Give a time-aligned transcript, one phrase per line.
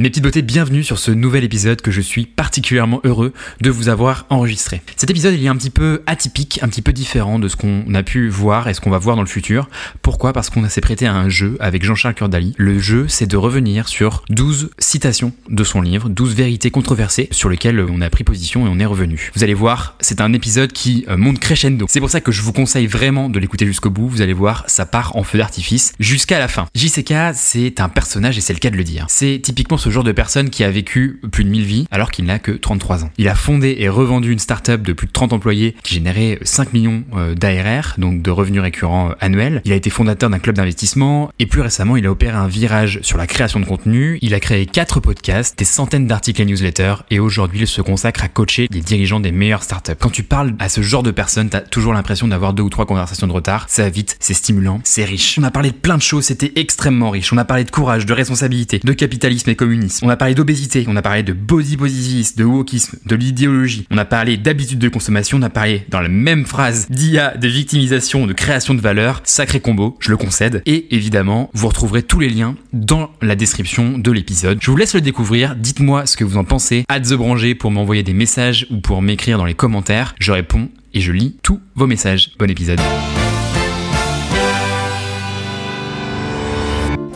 [0.00, 3.88] Mes petites beautés, bienvenue sur ce nouvel épisode que je suis particulièrement heureux de vous
[3.88, 4.80] avoir enregistré.
[4.94, 7.92] Cet épisode il est un petit peu atypique, un petit peu différent de ce qu'on
[7.92, 9.68] a pu voir et ce qu'on va voir dans le futur.
[10.00, 10.32] Pourquoi?
[10.32, 12.54] Parce qu'on s'est prêté à un jeu avec Jean-Charles Curdali.
[12.58, 17.48] Le jeu c'est de revenir sur 12 citations de son livre, 12 vérités controversées sur
[17.48, 19.32] lesquelles on a pris position et on est revenu.
[19.34, 21.86] Vous allez voir, c'est un épisode qui euh, monte crescendo.
[21.88, 24.06] C'est pour ça que je vous conseille vraiment de l'écouter jusqu'au bout.
[24.06, 26.66] Vous allez voir, ça part en feu d'artifice jusqu'à la fin.
[26.76, 29.04] JCK c'est un personnage et c'est le cas de le dire.
[29.08, 32.24] C'est typiquement ce genre de personne qui a vécu plus de 1000 vies alors qu'il
[32.24, 33.10] n'a que 33 ans.
[33.18, 36.72] Il a fondé et revendu une startup de plus de 30 employés qui générait 5
[36.72, 39.62] millions euh, d'ARR, donc de revenus récurrents euh, annuels.
[39.64, 43.00] Il a été fondateur d'un club d'investissement et plus récemment, il a opéré un virage
[43.02, 44.18] sur la création de contenu.
[44.22, 48.24] Il a créé 4 podcasts, des centaines d'articles et newsletters et aujourd'hui, il se consacre
[48.24, 49.92] à coacher les dirigeants des meilleures startups.
[49.98, 52.86] Quand tu parles à ce genre de personnes, t'as toujours l'impression d'avoir deux ou trois
[52.86, 53.66] conversations de retard.
[53.68, 55.38] Ça va vite, c'est stimulant, c'est riche.
[55.38, 57.32] On a parlé de plein de choses, c'était extrêmement riche.
[57.32, 59.77] On a parlé de courage, de responsabilité, de capitalisme et communisme.
[60.02, 63.86] On a parlé d'obésité, on a parlé de body positivisme, de wokisme, de l'idéologie.
[63.90, 67.48] On a parlé d'habitudes de consommation, on a parlé dans la même phrase d'IA, de
[67.48, 69.20] victimisation, de création de valeur.
[69.24, 70.62] Sacré combo, je le concède.
[70.66, 74.58] Et évidemment, vous retrouverez tous les liens dans la description de l'épisode.
[74.60, 75.56] Je vous laisse le découvrir.
[75.56, 76.84] Dites-moi ce que vous en pensez.
[76.90, 80.14] Hâte The Branger pour m'envoyer des messages ou pour m'écrire dans les commentaires.
[80.18, 82.32] Je réponds et je lis tous vos messages.
[82.38, 82.80] Bon épisode.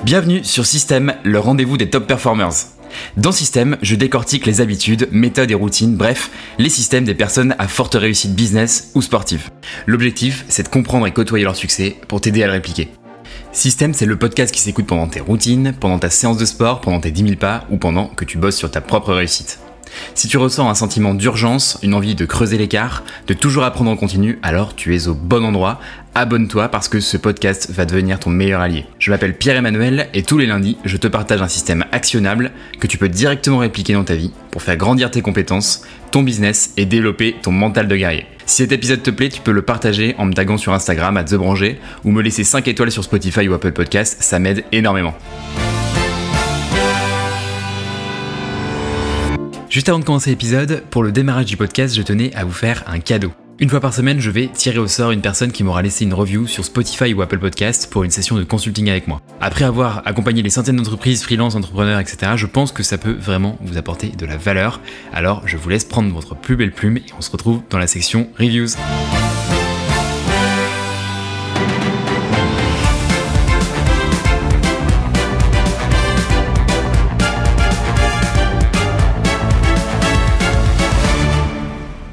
[0.04, 2.50] Bienvenue sur Système, le rendez-vous des top performers.
[3.16, 6.28] Dans Système, je décortique les habitudes, méthodes et routines, bref,
[6.58, 9.50] les systèmes des personnes à forte réussite business ou sportive.
[9.86, 12.88] L'objectif, c'est de comprendre et côtoyer leur succès pour t'aider à le répliquer.
[13.52, 16.98] Système, c'est le podcast qui s'écoute pendant tes routines, pendant ta séance de sport, pendant
[16.98, 19.60] tes 10 000 pas ou pendant que tu bosses sur ta propre réussite.
[20.14, 23.96] Si tu ressens un sentiment d'urgence, une envie de creuser l'écart, de toujours apprendre en
[23.96, 25.80] continu, alors tu es au bon endroit.
[26.14, 28.84] Abonne-toi parce que ce podcast va devenir ton meilleur allié.
[28.98, 32.98] Je m'appelle Pierre-Emmanuel et tous les lundis, je te partage un système actionnable que tu
[32.98, 37.36] peux directement répliquer dans ta vie pour faire grandir tes compétences, ton business et développer
[37.42, 38.26] ton mental de guerrier.
[38.44, 41.24] Si cet épisode te plaît, tu peux le partager en me taguant sur Instagram à
[41.24, 45.14] TheBranger ou me laisser 5 étoiles sur Spotify ou Apple Podcast, ça m'aide énormément.
[49.72, 52.84] Juste avant de commencer l'épisode, pour le démarrage du podcast, je tenais à vous faire
[52.86, 53.32] un cadeau.
[53.58, 56.12] Une fois par semaine, je vais tirer au sort une personne qui m'aura laissé une
[56.12, 59.22] review sur Spotify ou Apple Podcast pour une session de consulting avec moi.
[59.40, 63.56] Après avoir accompagné les centaines d'entreprises, freelance, entrepreneurs, etc., je pense que ça peut vraiment
[63.62, 64.82] vous apporter de la valeur.
[65.10, 67.86] Alors, je vous laisse prendre votre plus belle plume et on se retrouve dans la
[67.86, 68.76] section reviews.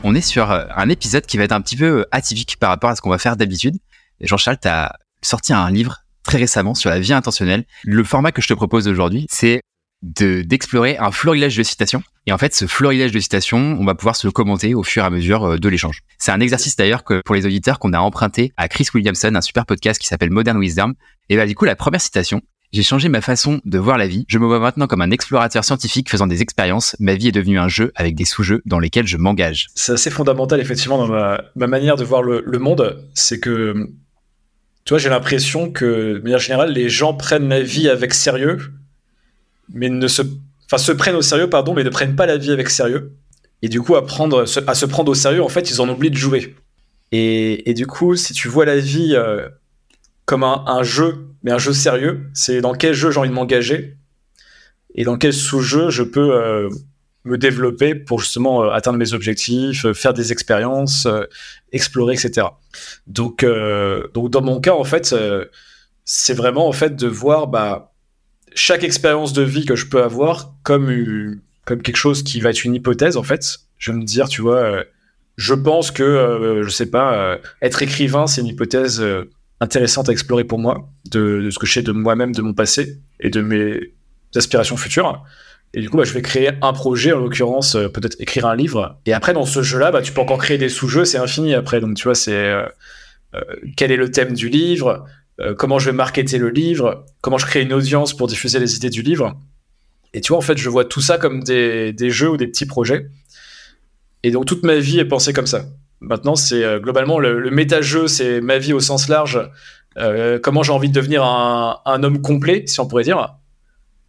[0.10, 2.72] On est sur euh, un épisode qui va être un petit peu euh, atypique par
[2.72, 3.76] rapport à ce qu'on va faire d'habitude.
[4.22, 7.66] Jean-Charles, tu as sorti un livre très récemment sur la vie intentionnelle.
[7.84, 9.62] Le format que je te propose aujourd'hui, c'est
[10.02, 12.02] d'explorer un florilège de citations.
[12.26, 15.04] Et en fait, ce florilège de citations, on va pouvoir se le commenter au fur
[15.04, 16.02] et à mesure euh, de l'échange.
[16.18, 19.42] C'est un exercice d'ailleurs que pour les auditeurs qu'on a emprunté à Chris Williamson, un
[19.42, 20.94] super podcast qui s'appelle Modern Wisdom.
[21.30, 22.42] Et bah du coup, la première citation,
[22.72, 24.26] j'ai changé ma façon de voir la vie.
[24.28, 26.96] Je me vois maintenant comme un explorateur scientifique faisant des expériences.
[27.00, 29.68] Ma vie est devenue un jeu avec des sous-jeux dans lesquels je m'engage.
[29.74, 33.04] C'est assez fondamental, effectivement, dans ma, manière de voir le, monde.
[33.16, 33.90] C'est que,
[34.86, 38.60] tu vois, j'ai l'impression que, de manière générale, les gens prennent la vie avec sérieux,
[39.74, 40.22] mais ne se,
[40.66, 43.14] enfin, se prennent au sérieux, pardon, mais ne prennent pas la vie avec sérieux.
[43.64, 46.12] Et du coup, à, prendre, à se prendre au sérieux, en fait, ils en oublient
[46.12, 46.56] de jouer.
[47.12, 49.50] Et, du coup, si tu vois la vie euh,
[50.30, 52.30] comme un, jeu, mais un jeu sérieux.
[52.36, 53.98] C'est dans quel jeu j'ai envie de m'engager
[54.94, 56.70] et dans quel sous-jeu je peux euh,
[57.24, 61.08] me développer pour justement euh, atteindre mes objectifs, euh, faire des expériences,
[61.72, 62.46] explorer, etc.
[63.08, 63.44] Donc,
[64.14, 65.16] donc dans mon cas, en fait,
[66.06, 67.96] c'est vraiment en fait de voir bah,
[68.54, 72.66] chaque expérience de vie que je peux avoir comme, comme quelque chose qui va être
[72.66, 73.58] une hypothèse, en fait.
[73.80, 74.84] Je vais me dire, tu vois,
[75.38, 79.04] je pense que, je sais pas, être écrivain, c'est une hypothèse
[79.62, 83.00] intéressante à explorer pour moi, de, ce que je sais de moi-même, de mon passé
[83.20, 83.94] et de mes
[84.36, 85.24] aspirations futures.
[85.74, 88.56] Et du coup, bah, je vais créer un projet, en l'occurrence, euh, peut-être écrire un
[88.56, 89.00] livre.
[89.06, 91.80] Et après, dans ce jeu-là, bah, tu peux encore créer des sous-jeux, c'est infini après.
[91.80, 92.66] Donc, tu vois, c'est euh,
[93.36, 93.42] euh,
[93.76, 95.06] quel est le thème du livre,
[95.58, 98.90] comment je vais marketer le livre, comment je crée une audience pour diffuser les idées
[98.90, 99.40] du livre.
[100.14, 102.48] Et tu vois, en fait, je vois tout ça comme des, des jeux ou des
[102.48, 103.08] petits projets.
[104.24, 105.66] Et donc, toute ma vie est pensée comme ça.
[106.02, 109.40] Maintenant, c'est euh, globalement le, le méta-jeu, c'est ma vie au sens large.
[109.98, 113.36] Euh, comment j'ai envie de devenir un, homme complet, si on pourrait dire,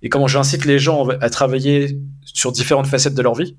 [0.02, 3.56] et comment j'incite les gens à travailler sur différentes facettes de leur vie.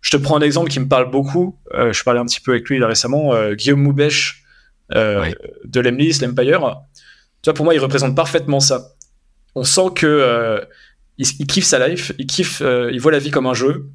[0.00, 1.58] Je te prends un exemple qui me parle beaucoup.
[1.74, 4.44] Euh, je parlais un petit peu avec lui récemment, Guillaume Moubèche
[4.90, 6.82] de l'Emlist, l'Empire.
[7.42, 8.92] Tu vois, pour moi, il représente parfaitement ça.
[9.54, 10.60] On sent que
[11.18, 13.88] il, kiffe sa life, il kiffe, il voit la vie comme un jeu.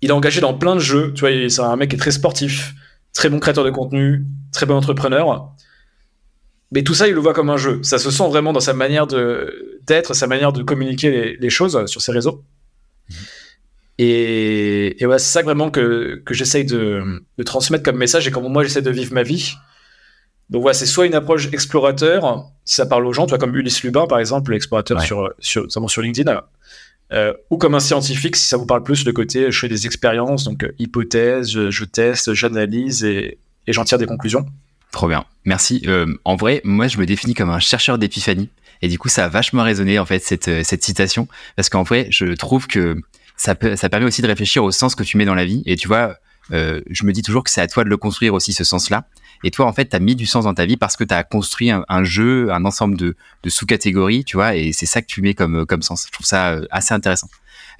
[0.00, 1.12] Il est engagé dans plein de jeux.
[1.14, 2.74] Tu vois, c'est un mec qui est très sportif,
[3.14, 5.54] très bon créateur de contenu, très bon entrepreneur.
[6.70, 7.82] Mais tout ça, il le voit comme un jeu.
[7.82, 12.00] Ça se sent vraiment dans sa manière d'être, sa manière de communiquer les, choses sur
[12.00, 12.44] ses réseaux.
[13.08, 13.16] Mhm.
[13.98, 18.30] Et, et ouais, c'est ça vraiment que, que j'essaye de, de, transmettre comme message et
[18.30, 19.54] comment moi j'essaie de vivre ma vie.
[20.50, 23.54] Donc voilà, c'est soit une approche explorateur, si ça parle aux gens, tu vois, comme
[23.56, 26.42] Ulysse Lubin par exemple, l'explorateur sur, sur, notamment sur LinkedIn,
[27.12, 29.86] euh, ou comme un scientifique, si ça vous parle plus, le côté je fais des
[29.86, 34.46] expériences, donc euh, hypothèse, je, je, teste, j'analyse et, j'en tire des conclusions.
[34.90, 35.82] Trop bien, merci.
[35.86, 38.48] Euh, en vrai, moi je me définis comme un chercheur d'épiphanie,
[38.82, 41.82] et du coup ça a vachement résonné en fait cette, euh, cette citation, parce qu'en
[41.82, 42.96] vrai je trouve que
[43.36, 45.62] ça, peut, ça permet aussi de réfléchir au sens que tu mets dans la vie.
[45.64, 46.16] Et tu vois,
[46.52, 49.06] euh, je me dis toujours que c'est à toi de le construire aussi, ce sens-là.
[49.44, 51.14] Et toi, en fait, tu as mis du sens dans ta vie parce que tu
[51.14, 55.06] as construit un, jeu, un ensemble de, de sous-catégories, tu vois, et c'est ça que
[55.06, 56.06] tu mets comme, comme sens.
[56.06, 57.28] Je trouve ça euh, assez intéressant.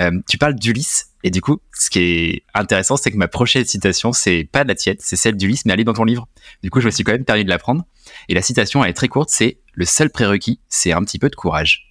[0.00, 3.64] Euh, tu parles d'Ulysse, et du coup, ce qui est intéressant, c'est que ma prochaine
[3.64, 6.28] citation, c'est pas la tienne, c'est celle d'Ulysse, mais elle est dans ton livre.
[6.62, 7.84] Du coup, je me suis quand même permis de la prendre.
[8.28, 11.28] Et la citation, elle est très courte, c'est le seul prérequis, c'est un petit peu
[11.28, 11.87] de courage.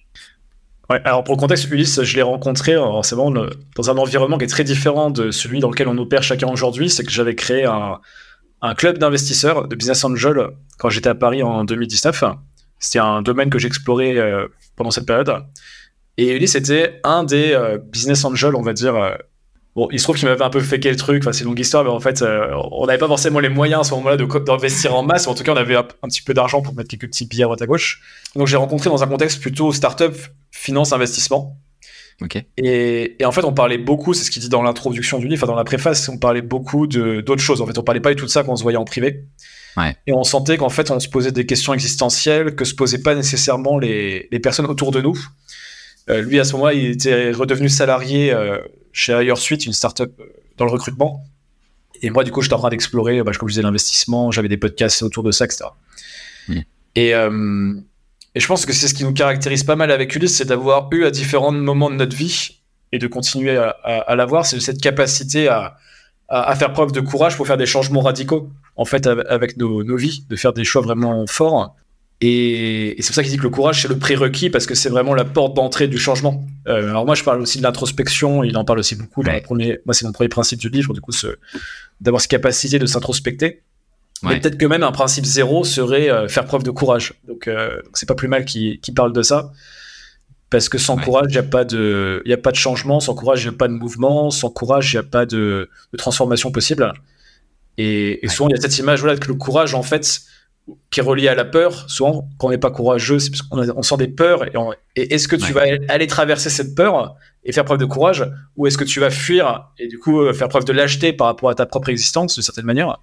[0.90, 4.44] Ouais, alors pour le contexte, Ulysse, je l'ai rencontré c'est bon, dans un environnement qui
[4.44, 6.88] est très différent de celui dans lequel on opère chacun aujourd'hui.
[6.88, 10.48] C'est que j'avais créé un, club d'investisseurs, de business angel,
[10.78, 12.24] quand j'étais à Paris en 2019.
[12.78, 14.46] C'était un domaine que j'explorais euh,
[14.76, 15.44] pendant cette période.
[16.16, 19.14] Et Ulysse était un des euh, business angels, on va dire, euh,
[19.78, 21.60] Bon, il se trouve qu'il m'avait un peu fait quel truc, enfin c'est une longue
[21.60, 24.96] histoire, mais en fait, euh, on n'avait pas forcément les moyens à ce moment-là d'investir
[24.96, 27.26] en masse, en tout cas, on avait un, petit peu d'argent pour mettre quelques petits
[27.26, 28.02] billets à droite à gauche.
[28.34, 30.16] Donc j'ai rencontré dans un contexte plutôt startup,
[30.50, 31.56] finance, investissement.
[32.56, 35.52] Et, en fait, on parlait beaucoup, c'est ce qu'il dit dans l'introduction du livre, enfin
[35.52, 37.60] dans la préface, on parlait beaucoup d'autres choses.
[37.60, 39.26] En fait, on parlait pas du tout de ça quand on se voyait en privé.
[39.76, 39.94] Ouais.
[40.08, 43.14] Et on sentait qu'en fait, on se posait des questions existentielles que se posaient pas
[43.14, 45.16] nécessairement les, les personnes autour de nous.
[46.10, 48.58] Euh, lui, à ce moment-là, il était redevenu salarié euh,
[48.98, 50.24] chez Ailleurs Suite, une startup euh,
[50.56, 51.24] dans le recrutement.
[52.02, 54.56] Et moi, du coup, j'étais en train d'explorer, bah, comme je disais, l'investissement, j'avais des
[54.56, 55.64] podcasts autour de ça, etc.
[56.94, 60.44] Et, et, je pense que c'est ce qui nous caractérise pas mal avec Ulysse, c'est
[60.44, 62.60] d'avoir eu à différents moments de notre vie
[62.92, 65.76] et de continuer à, à, l'avoir, c'est cette capacité à,
[66.28, 69.96] à, faire preuve de courage pour faire des changements radicaux, en fait, avec nos, nos
[69.96, 71.74] vies, de faire des choix vraiment forts
[72.20, 74.88] et, c'est pour ça qu'il dit que le courage, c'est le prérequis parce que c'est
[74.88, 76.44] vraiment la porte d'entrée du changement.
[76.66, 79.22] Euh, alors moi, je parle aussi de l'introspection, il en parle aussi beaucoup.
[79.22, 81.12] Dans premier, moi, c'est mon premier principe du livre, du coup,
[82.00, 83.62] d'avoir cette capacité de s'introspecter.
[84.24, 87.14] Mais peut-être que même un principe zéro serait euh, faire preuve de courage.
[87.28, 89.52] Donc, euh, c'est pas plus mal qu'il parle de ça.
[90.50, 93.14] Parce que sans courage, il n'y a, pas de, y a pas de changement, sans
[93.14, 95.68] courage, il n'y a pas de mouvement, sans courage, il n'y a pas de,
[95.98, 96.90] transformation possible.
[97.76, 100.22] Et, et souvent, il y a cette image voilà, que le courage, en fait,
[100.90, 101.88] qui est relié à la peur.
[101.90, 104.44] Souvent, quand on n'est pas courageux, c'est parce qu'on on sent des peurs.
[104.96, 107.16] Et, est-ce que tu vas aller traverser cette peur
[107.48, 108.24] et faire preuve de courage,
[108.56, 111.26] ou est-ce que tu vas fuir et du coup euh, faire preuve de lâcheté par
[111.26, 112.98] rapport à ta propre existence de certaine manière,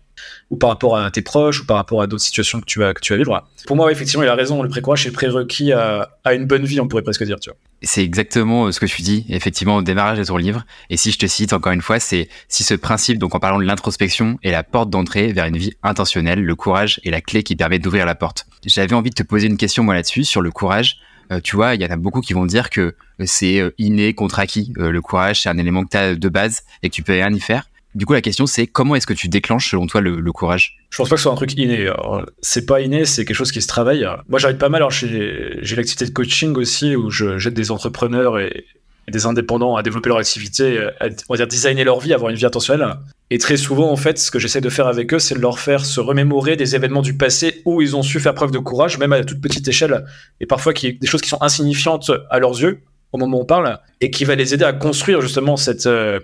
[0.52, 2.94] ou par rapport à tes proches, ou par rapport à d'autres situations que tu vas
[2.94, 3.48] que tu vas vivre?
[3.66, 4.62] Pour moi, effectivement, il a raison.
[4.62, 7.40] Le pré-courage est le prérequis à, à, une bonne vie, on pourrait presque dire.
[7.40, 7.58] Tu vois.
[7.82, 10.64] C'est exactement euh, ce que tu dis, effectivement, au démarrage de ton livre.
[10.92, 13.58] Et si je te cite encore une fois, c'est si ce principe, donc en parlant
[13.58, 17.42] de l'introspection, est la porte d'entrée vers une vie intentionnelle, le courage est la clé
[17.42, 18.46] qui permet d'ouvrir la porte.
[18.64, 21.00] J'avais envie de te poser une question moi là-dessus sur le courage.
[21.31, 22.95] Euh, tu vois, il y en a beaucoup qui vont dire que
[23.25, 24.74] c'est euh, inné contre acquis.
[24.77, 27.13] Euh, le courage, c'est un élément que tu as de base et que tu peux
[27.13, 27.70] rien y faire.
[27.96, 30.77] Du coup, la question, c'est comment est-ce que tu déclenches, selon toi, le, courage?
[30.89, 31.89] Je pense pas que ce soit un truc inné.
[32.41, 34.05] C'est pas inné, c'est quelque chose qui se travaille.
[34.27, 34.86] Moi, j'arrive pas mal.
[34.89, 38.65] J'ai l'activité de coaching aussi, où j'aide des entrepreneurs et,
[39.12, 42.38] des indépendants à développer leur activité, à, on va dire designer leur vie, avoir une
[42.38, 42.96] vie intentionnelle.
[43.32, 45.60] Et très souvent, en fait, ce que j'essaie de faire avec eux, c'est de leur
[45.60, 48.98] faire se remémorer des événements du passé où ils ont su faire preuve de courage,
[48.98, 50.06] même à toute petite échelle,
[50.40, 52.82] et parfois qui, des choses qui sont insignifiantes à leurs yeux
[53.12, 56.20] au moment où on parle, et qui va les aider à construire justement cette, euh,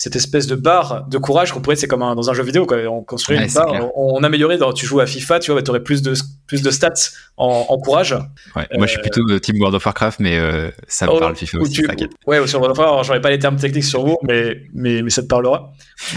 [0.00, 2.78] cette espèce de barre de courage qu'on pourrait, c'est comme dans un jeu vidéo, quoi.
[2.88, 4.56] On construit une barre, on, améliorait.
[4.56, 6.14] Dans, tu joues à FIFA, tu vois, tu aurais plus de,
[6.46, 8.16] plus de stats en, courage.
[8.56, 11.18] Ouais, moi, je suis plutôt de team World of Warcraft, mais euh, ça me oh,
[11.18, 12.12] parle FIFA aussi, t'inquiète.
[12.26, 15.10] Ouais, sur World of Warcraft, j'aurais pas les termes techniques sur vous, mais, mais, mais
[15.10, 15.70] ça te parlera.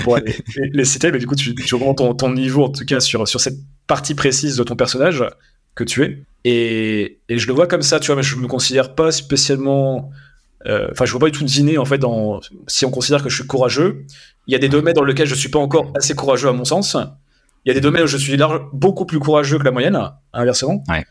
[0.06, 0.34] Pour les,
[0.72, 3.28] les, citer, mais du coup, tu, tu augmentes ton, ton, niveau, en tout cas, sur,
[3.28, 5.26] sur cette partie précise de ton personnage
[5.76, 6.24] que tu es.
[6.46, 10.10] Et, et je le vois comme ça, tu vois, mais je me considère pas spécialement
[10.10, 10.23] euh,
[10.66, 13.36] enfin, je vois pas du tout dîner en fait dans si on considère que je
[13.36, 14.06] suis courageux.
[14.48, 16.66] Il y a des domaines dans lesquels je suis pas encore assez courageux à mon
[16.66, 16.98] sens.
[17.66, 18.38] Il y a des domaines où je suis
[18.74, 19.98] beaucoup plus courageux que la moyenne,
[20.34, 20.84] inversement.
[20.90, 21.06] Ouais.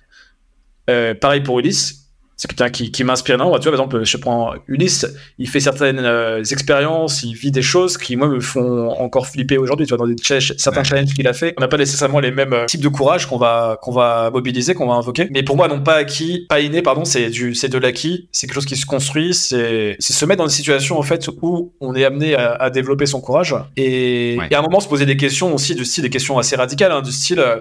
[0.90, 2.01] Euh, pareil pour Ulysse.
[2.36, 3.58] C'est quelqu'un qui, qui m'inspire énormément.
[3.58, 5.06] Tu vois, par exemple, je prends Ulysse,
[5.38, 9.58] il fait certaines euh, expériences, il vit des choses qui, moi, me font encore flipper
[9.58, 9.86] aujourd'hui.
[9.86, 10.16] Tu vois, dans des
[10.56, 13.26] certains challenges qu'il a fait, on n'a pas nécessairement les mêmes euh, types de courage
[13.26, 15.28] qu'on va, qu'on va mobiliser, qu'on va invoquer.
[15.30, 18.46] Mais pour moi, non pas acquis, pas inné, pardon, c'est du, c'est de l'acquis, c'est
[18.46, 21.72] quelque chose qui se construit, c'est, c'est se mettre dans des situations, en fait, où
[21.80, 23.54] on est amené à, à développer son courage.
[23.76, 26.56] Et, et, à un moment, se poser des questions aussi, du style, des questions assez
[26.56, 27.60] radicales, hein, du style, euh,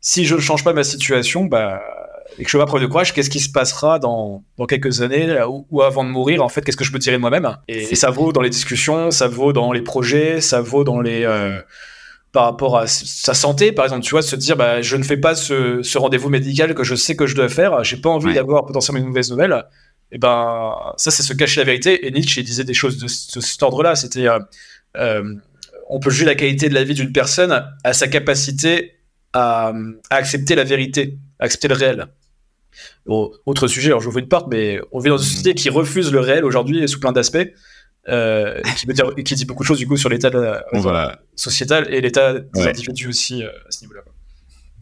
[0.00, 1.82] si je ne change pas ma situation, bah,
[2.38, 5.02] et que je fais pas preuve de courage, qu'est-ce qui se passera dans, dans quelques
[5.02, 5.36] années
[5.70, 7.56] ou, avant de mourir En fait, qu'est-ce que je peux tirer de moi-même?
[7.68, 11.24] Et, ça vaut dans les discussions, ça vaut dans les projets, ça vaut dans les
[11.24, 11.60] euh,
[12.32, 15.16] par rapport à sa santé, par exemple, tu vois, se dire, bah, je ne fais
[15.16, 18.32] pas ce, ce rendez-vous médical que je sais que je dois faire, j'ai pas envie
[18.32, 19.64] d'avoir potentiellement une mauvaise nouvelle.
[20.12, 22.06] Et ben, ça, c'est se cacher la vérité.
[22.06, 23.94] Et Nietzsche disait des choses de, cet ordre-là.
[23.94, 24.38] C'était, euh,
[24.96, 25.34] euh,
[25.88, 28.96] on peut juger la qualité de la vie d'une personne à sa capacité
[29.32, 29.72] à,
[30.10, 32.08] à accepter la vérité, à accepter le réel
[33.06, 35.28] autre sujet, alors j'ouvre une porte, mais on vit dans une mhm.
[35.28, 37.48] société qui refuse le réel aujourd'hui sous plein d'aspects.
[38.08, 40.30] Euh, qui, dire, qui, dit beaucoup de choses du coup sur l'état
[41.36, 44.00] sociétal et l'état des individus aussi euh, à ce niveau-là.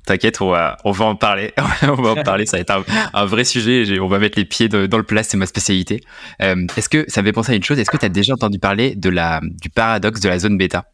[0.06, 1.52] T'inquiète, on va, on va en parler.
[1.82, 2.46] on va en parler.
[2.46, 3.98] Ça va être un, vrai sujet.
[4.00, 5.22] On va mettre les pieds dans le plat.
[5.22, 6.00] C'est ma spécialité.
[6.40, 8.32] Euh, est-ce que ça me fait penser à une chose Est-ce que tu as déjà
[8.32, 10.86] entendu parler de la, du paradoxe de la zone bêta?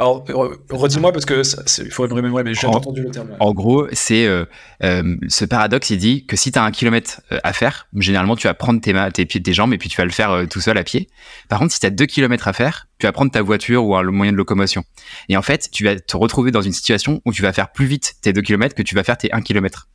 [0.00, 0.24] Alors,
[0.70, 1.42] redis-moi parce que
[1.82, 3.30] il faudrait me remémorer, mais j'ai entendu le terme.
[3.40, 4.44] En gros, c'est euh,
[4.84, 8.36] euh, ce paradoxe, il dit que si tu as un kilomètre euh, à faire, généralement
[8.36, 10.60] tu vas prendre tes, tes pieds, tes jambes et puis tu vas le faire tout
[10.60, 11.08] seul à pied.
[11.48, 13.96] Par contre, si tu as deux kilomètres à faire, tu vas prendre ta voiture ou
[13.96, 14.84] un moyen de locomotion.
[15.28, 17.86] Et en fait, tu vas te retrouver dans une situation où tu vas faire plus
[17.86, 19.88] vite tes deux kilomètres que tu vas faire tes un kilomètre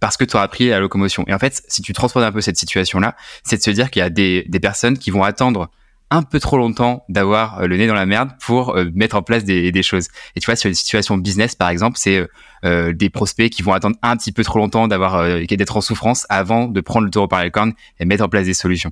[0.00, 1.24] parce que tu auras appris la locomotion.
[1.26, 4.00] Et en fait, si tu transformes un peu cette situation-là, c'est de se dire qu'il
[4.00, 5.70] y a des, des personnes qui vont attendre
[6.10, 9.22] un peu trop longtemps d'avoir euh, le nez dans la merde pour euh, mettre en
[9.22, 10.08] place des, choses.
[10.34, 12.26] Et tu vois, sur une situation business, par exemple, c'est
[12.64, 16.26] euh, des prospects qui vont attendre un petit peu trop longtemps d'avoir d'être en souffrance
[16.28, 18.90] avant de prendre le taureau par les cornes et mettre en place des solutions.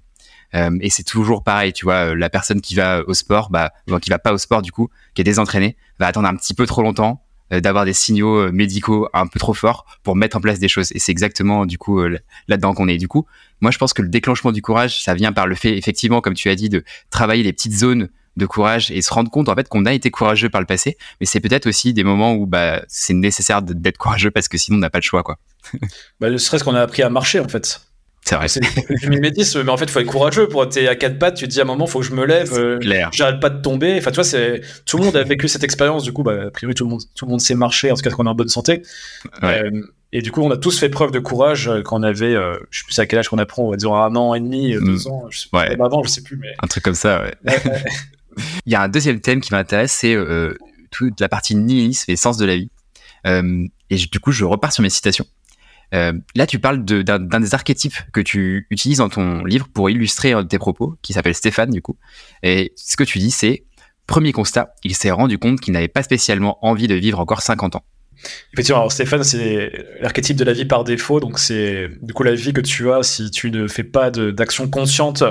[0.55, 4.19] et c'est toujours pareil, tu vois, la personne qui va au sport, bah, qui va
[4.19, 7.26] pas au sport du coup, qui est désentraînée, va attendre un petit peu trop longtemps
[7.26, 10.69] euh, d'avoir des signaux euh, médicaux un peu trop forts pour mettre en place des
[10.69, 10.93] choses.
[10.93, 12.99] Et c'est exactement du coup euh, là-dedans qu'on est.
[12.99, 13.27] Du coup,
[13.61, 16.35] moi je pense que le déclenchement du courage, ça vient par le fait, effectivement, comme
[16.35, 19.55] tu as dit, de travailler les petites zones de courage et se rendre compte en
[19.55, 22.47] fait qu'on a été courageux par le passé, mais c'est peut-être aussi des moments où
[22.47, 25.39] bah, c'est nécessaire d'être courageux parce que sinon on n'a pas le choix quoi.
[26.21, 27.81] bah, le stress qu'on a appris à marcher en fait.
[28.27, 28.49] C'est vrai.
[28.49, 31.37] C'est du mimétisme, mais en fait, il faut être courageux pour être à quatre pattes.
[31.37, 32.53] Tu te dis à un moment, il faut que je me lève.
[32.55, 32.81] Euh,
[33.13, 33.97] J'arrête pas de tomber.
[33.99, 36.03] Enfin, tu vois, c'est tout le monde a vécu cette expérience.
[36.03, 38.03] Du coup, bah, a priori, tout le monde, tout le monde sait marcher, en tout
[38.03, 38.83] cas, qu'on est en bonne santé.
[39.45, 39.71] Euh,
[40.11, 42.57] et du coup, on a tous fait preuve de courage euh, quand on avait, euh,
[42.71, 44.75] je sais plus à quel âge qu'on apprend, on va dire un an et demi,
[44.75, 44.85] mm.
[44.85, 45.81] deux ans, je sais pas, ouais.
[45.81, 47.23] avant, je sais plus, mais un truc comme ça.
[47.23, 47.35] Ouais.
[48.67, 50.17] Il y a un deuxième thème qui m'intéresse, c'est
[50.91, 52.71] toute la partie nihilisme et sens de la vie.
[53.25, 55.27] et du coup, je repars sur mes citations.
[55.95, 60.35] Euh, là, tu parles d'un des archétypes que tu utilises dans ton livre pour illustrer
[60.49, 61.97] tes propos, qui s'appelle Stéphane, du coup.
[62.43, 63.65] Et ce que tu dis, c'est
[64.07, 67.77] premier constat, il s'est rendu compte qu'il n'avait pas spécialement envie de vivre encore 50
[67.77, 67.85] ans.
[68.53, 72.35] Effectivement, alors Stéphane, c'est l'archétype de la vie par défaut, donc c'est du coup la
[72.35, 75.23] vie que tu as si tu ne fais pas d'action consciente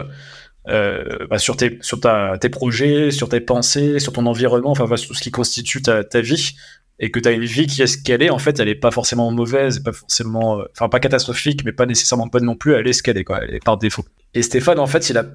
[0.67, 4.85] euh, bah, sur, tes, sur ta, tes projets, sur tes pensées, sur ton environnement, enfin
[4.87, 6.55] tout ce qui constitue ta, ta vie
[6.99, 8.91] et que tu une vie qui est ce qu'elle est, en fait, elle est pas
[8.91, 12.87] forcément mauvaise, pas forcément, euh, enfin pas catastrophique, mais pas nécessairement bonne non plus, elle
[12.87, 14.05] est ce qu'elle est, quoi, elle est par défaut.
[14.33, 15.25] Et Stéphane, en fait, il a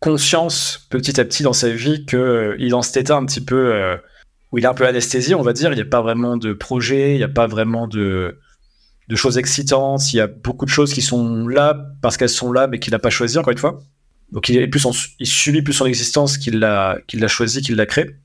[0.00, 3.40] conscience petit à petit dans sa vie que euh, est dans cet état un petit
[3.40, 3.98] peu
[4.52, 5.72] où il est un peu anesthésié, on va dire.
[5.72, 8.38] Il n'y a pas vraiment de projet, il n'y a pas vraiment de,
[9.08, 10.12] de choses excitantes.
[10.12, 12.92] Il y a beaucoup de choses qui sont là parce qu'elles sont là, mais qu'il
[12.92, 13.80] n'a pas choisi encore une fois.
[14.32, 14.86] Donc il est plus,
[15.18, 18.16] il subit plus son existence qu'il l'a, qu'il l'a choisi, qu'il l'a créé.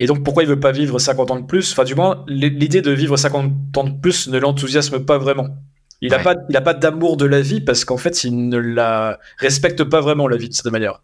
[0.00, 1.70] Et donc, pourquoi il veut pas vivre 50 ans de plus?
[1.70, 5.56] Enfin, du moins, l'idée de vivre 50 ans de plus ne l'enthousiasme pas vraiment.
[6.00, 8.58] Il n'a pas, il a pas d'amour de la vie parce qu'en fait, il ne
[8.58, 11.00] la respecte pas vraiment la vie de cette manière.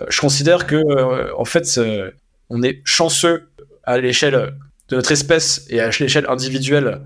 [0.00, 2.10] Euh, je considère que, euh, en fait, euh,
[2.48, 3.48] on est chanceux
[3.84, 4.54] à l'échelle
[4.88, 7.02] de notre espèce et à l'échelle individuelle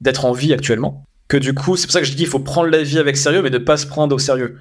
[0.00, 1.04] d'être en vie actuellement.
[1.26, 3.16] Que du coup, c'est pour ça que je dis qu'il faut prendre la vie avec
[3.16, 4.58] sérieux, mais ne pas se prendre au sérieux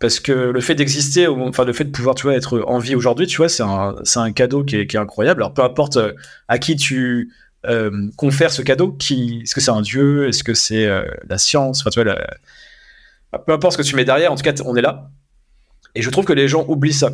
[0.00, 2.94] parce que le fait d'exister, enfin le fait de pouvoir, tu vois, être en vie
[2.94, 5.42] aujourd'hui, tu vois, c'est un, cadeau qui est, incroyable.
[5.42, 6.12] Alors peu importe euh,
[6.48, 7.30] à qui tu
[7.66, 11.80] euh, confères ce cadeau, est-ce que c'est un dieu, est-ce que c'est euh, la science,
[11.80, 12.16] enfin tu vois,
[13.46, 15.10] peu importe ce que tu mets derrière, en tout cas, on est là.
[15.94, 17.10] Et je trouve que les gens oublient ça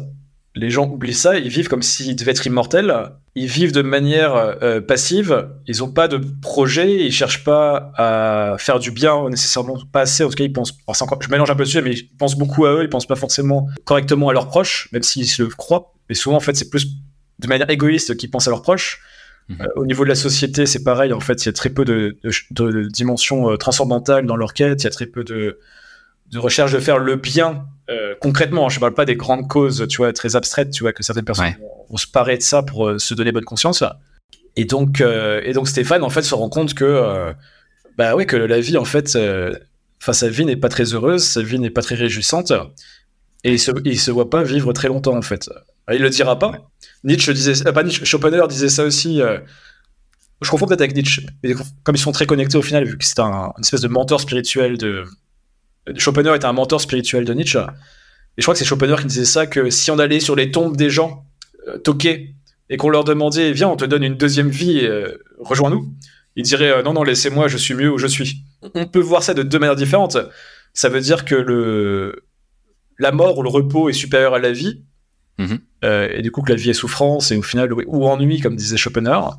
[0.56, 2.92] les gens oublient ça, ils vivent comme s'ils devaient être immortels,
[3.34, 8.56] ils vivent de manière euh, passive, ils n'ont pas de projet, ils cherchent pas à
[8.58, 11.54] faire du bien nécessairement, pas assez, en tout cas ils pensent, encore, je mélange un
[11.54, 14.48] peu dessus, mais ils pensent beaucoup à eux, ils pensent pas forcément correctement à leurs
[14.48, 16.86] proches, même s'ils se le croient, mais souvent en fait c'est plus
[17.38, 19.02] de manière égoïste qu'ils pensent à leurs proches.
[19.48, 19.58] Mhm.
[19.60, 21.84] Euh, au niveau de la société, c'est pareil, en fait il y a très peu
[21.84, 25.60] de, de, de dimensions euh, transcendantales dans leur quête, il y a très peu de
[26.30, 27.66] de recherche de faire le bien
[28.20, 28.68] concrètement.
[28.68, 31.54] Je parle pas des grandes causes, tu vois, très abstraites, tu vois, que certaines personnes
[31.88, 33.84] vont, se parer de ça pour se donner bonne conscience.
[34.56, 37.32] Et donc, et donc Stéphane en fait se rend compte que
[37.96, 39.16] bah ouais que la vie en fait,
[40.02, 42.52] enfin sa vie n'est pas très heureuse, sa vie n'est pas très réjouissante,
[43.44, 45.48] et il se, il se voit pas vivre très longtemps en fait.
[45.92, 46.68] Il le dira pas.
[47.04, 49.20] Nietzsche disait, pas Nietzsche, Schopenhauer disait ça aussi
[50.42, 53.04] je confonds peut-être avec Nietzsche, mais comme ils sont très connectés au final, vu que
[53.04, 55.04] c'est un, une espèce de mentor spirituel de.
[55.96, 57.58] Schopenhauer était un mentor spirituel de Nietzsche.
[57.58, 60.50] Et je crois que c'est Schopenhauer qui disait ça que si on allait sur les
[60.50, 61.24] tombes des gens
[61.68, 62.34] euh, toqués
[62.68, 65.92] et qu'on leur demandait, viens, on te donne une deuxième vie, euh, rejoins-nous,
[66.34, 68.42] ils diraient, euh, non, non, laissez-moi, je suis mieux où je suis.
[68.74, 70.18] On peut voir ça de deux manières différentes.
[70.74, 72.24] Ça veut dire que le,
[72.98, 74.84] la mort ou le repos est supérieur à la vie,
[75.38, 76.10] mm-hmm.
[76.12, 78.76] et du coup que la vie est souffrance et au final, ou ennui, comme disait
[78.76, 79.38] Schopenhauer.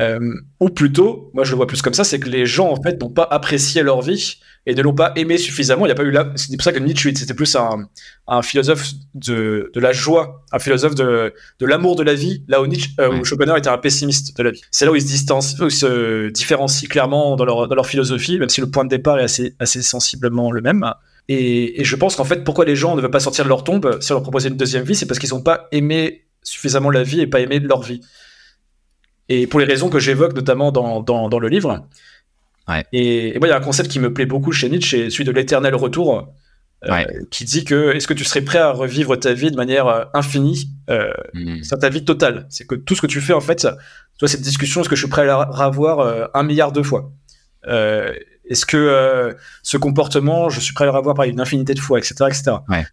[0.00, 2.82] Euh, ou plutôt, moi je le vois plus comme ça, c'est que les gens en
[2.82, 5.86] fait n'ont pas apprécié leur vie et ne l'ont pas aimé suffisamment.
[5.86, 6.32] Il n'y a pas eu là.
[6.34, 7.88] C'est pour ça que Nietzsche c'était plus un,
[8.26, 12.42] un, philosophe de, de, la joie, un philosophe de, de l'amour de la vie.
[12.48, 14.60] Là où, Nietzsche, euh, Schopenhauer était un pessimiste de la vie.
[14.72, 17.86] C'est là où ils se distancient, où ils se différencient clairement dans leur, dans leur
[17.86, 20.84] philosophie, même si le point de départ est assez, assez sensiblement le même.
[21.28, 23.62] Et, et je pense qu'en fait, pourquoi les gens ne veulent pas sortir de leur
[23.62, 26.90] tombe si on leur proposait une deuxième vie, c'est parce qu'ils n'ont pas aimé suffisamment
[26.90, 28.00] la vie et pas aimé leur vie.
[29.28, 31.86] Et pour les raisons que j'évoque notamment dans, dans, dans, le livre.
[32.68, 32.84] Ouais.
[32.92, 35.24] Et, moi, il y a un concept qui me plaît beaucoup chez Nietzsche, c'est celui
[35.24, 36.32] de l'éternel retour,
[36.84, 39.86] euh, qui dit que est-ce que tu serais prêt à revivre ta vie de manière
[39.86, 41.62] euh, infinie, euh, mmh.
[41.80, 42.46] ta vie totale?
[42.50, 43.66] C'est que tout ce que tu fais, en fait,
[44.18, 47.10] toi, cette discussion, est-ce que je suis prêt à la revoir un milliard de fois?
[47.64, 51.98] Est-ce que ce comportement, je suis prêt à le revoir par une infinité de fois,
[51.98, 52.14] etc.
[52.28, 52.56] etc.
[52.68, 52.86] Ouais.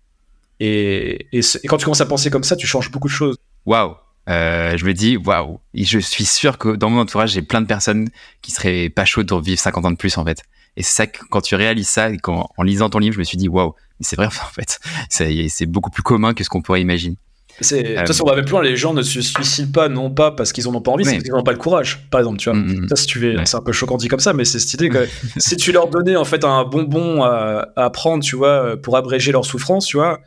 [0.60, 3.38] Et, et, et, quand tu commences à penser comme ça, tu changes beaucoup de choses.
[3.66, 3.96] Waouh
[4.30, 7.68] euh, je me dis waouh, je suis sûr que dans mon entourage, j'ai plein de
[7.68, 8.10] personnes
[8.42, 10.44] qui seraient pas chaudes pour vivre 50 ans de plus en fait.
[10.76, 13.24] Et c'est ça que quand tu réalises ça, et en lisant ton livre, je me
[13.24, 16.82] suis dit waouh, c'est vrai en fait, c'est beaucoup plus commun que ce qu'on pourrait
[16.82, 17.18] imaginer.
[17.62, 19.88] C'est, de toute façon, on va même plus loin, les gens ne se suicident pas,
[19.88, 22.08] non pas parce qu'ils en ont pas envie, c'est parce qu'ils n'ont pas le courage,
[22.10, 22.58] par exemple, tu vois.
[22.58, 24.58] Mm, mm, ça, si tu veux, c'est un peu choquant dit comme ça, mais c'est
[24.58, 28.36] cette idée que si tu leur donnais en fait un bonbon à, à prendre, tu
[28.36, 30.20] vois, pour abréger leur souffrance, tu vois,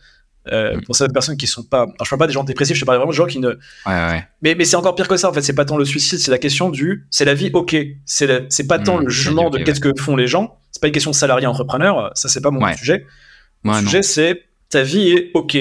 [0.53, 0.83] euh, mm.
[0.83, 1.83] pour certaines personnes qui sont pas.
[1.83, 3.49] Alors, je parle pas des gens dépressifs, je parle vraiment de gens qui ne.
[3.49, 4.26] Ouais, ouais.
[4.43, 5.43] Mais, mais c'est encore pire que ça, en fait.
[5.43, 7.06] C'est pas tant le suicide, c'est la question du.
[7.11, 7.76] C'est la vie, ok.
[8.04, 10.59] C'est pas tant mm, le jugement de qu'est-ce que font les gens.
[10.73, 12.11] C'est pas une question de salarié entrepreneur.
[12.15, 13.06] Ça, c'est pas mon sujet.
[13.63, 15.56] Mon sujet, c'est ta vie est ok.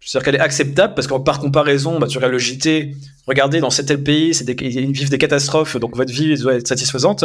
[0.00, 2.94] C'est-à-dire qu'elle est acceptable parce que par comparaison, bah, tu regardes le JT,
[3.26, 7.24] regardez dans tel pays, des, ils vivent des catastrophes, donc votre vie doit être satisfaisante.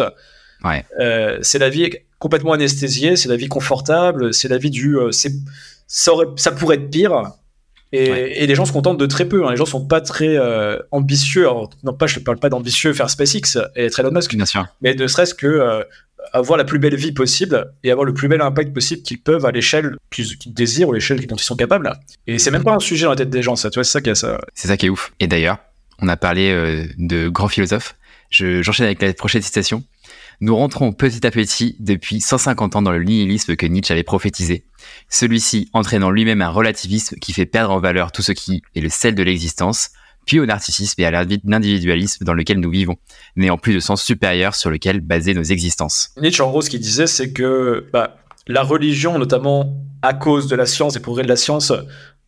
[0.63, 0.83] Ouais.
[0.99, 4.97] Euh, c'est la vie complètement anesthésiée, c'est la vie confortable, c'est la vie du.
[4.97, 5.11] Euh,
[5.91, 7.33] ça, ça pourrait être pire.
[7.91, 9.45] Et, les gens se contentent de très peu.
[9.45, 9.51] Hein.
[9.51, 11.45] Les gens sont pas très euh, ambitieux.
[11.83, 14.33] non, pas, je ne parle pas d'ambitieux faire SpaceX et être Elon Musk.
[14.33, 14.65] Bien sûr.
[14.81, 15.83] Mais ne serait-ce que euh,
[16.31, 19.45] avoir la plus belle vie possible et avoir le plus bel impact possible qu'ils peuvent
[19.45, 21.91] à l'échelle qu'ils désirent ou l'échelle dont ils sont capables.
[22.25, 23.69] Et c'est même pas un sujet dans la tête des gens, ça.
[23.69, 24.39] Tu vois, c'est ça qui est ça.
[24.53, 25.11] C'est ça qui est ouf.
[25.19, 25.57] Et d'ailleurs,
[25.99, 27.97] on a parlé euh, de grands philosophes.
[28.29, 29.83] J'enchaîne avec la prochaine citation.
[30.43, 34.65] Nous rentrons petit à petit depuis 150 ans dans le nihilisme que Nietzsche avait prophétisé,
[35.07, 38.89] celui-ci entraînant lui-même un relativisme qui fait perdre en valeur tout ce qui est le
[38.89, 39.91] sel de l'existence,
[40.25, 42.95] puis au narcissisme et à l'individualisme dans lequel nous vivons,
[43.35, 46.09] n'ayant plus de sens supérieur sur lequel baser nos existences.
[46.17, 50.55] Nietzsche, en gros, ce qu'il disait, c'est que bah, la religion, notamment à cause de
[50.55, 51.71] la science et progrès de la science,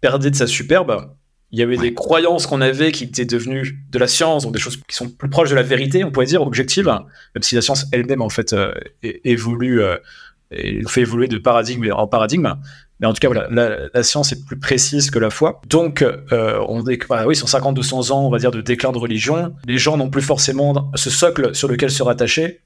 [0.01, 1.15] perdait de sa superbe,
[1.53, 4.59] il y avait des croyances qu'on avait qui étaient devenues de la science, donc des
[4.59, 7.61] choses qui sont plus proches de la vérité, on pourrait dire, objectives, même si la
[7.61, 9.95] science elle-même, en fait, euh, évolue, euh,
[10.49, 12.55] et fait évoluer de paradigme en paradigme.
[12.99, 13.47] Mais en tout cas, voilà,
[13.93, 15.61] la, science est plus précise que la foi.
[15.69, 19.53] Donc, euh, on est, oui, sur 50-200 ans, on va dire, de déclin de religion,
[19.67, 22.61] les gens n'ont plus forcément ce socle sur lequel se rattacher.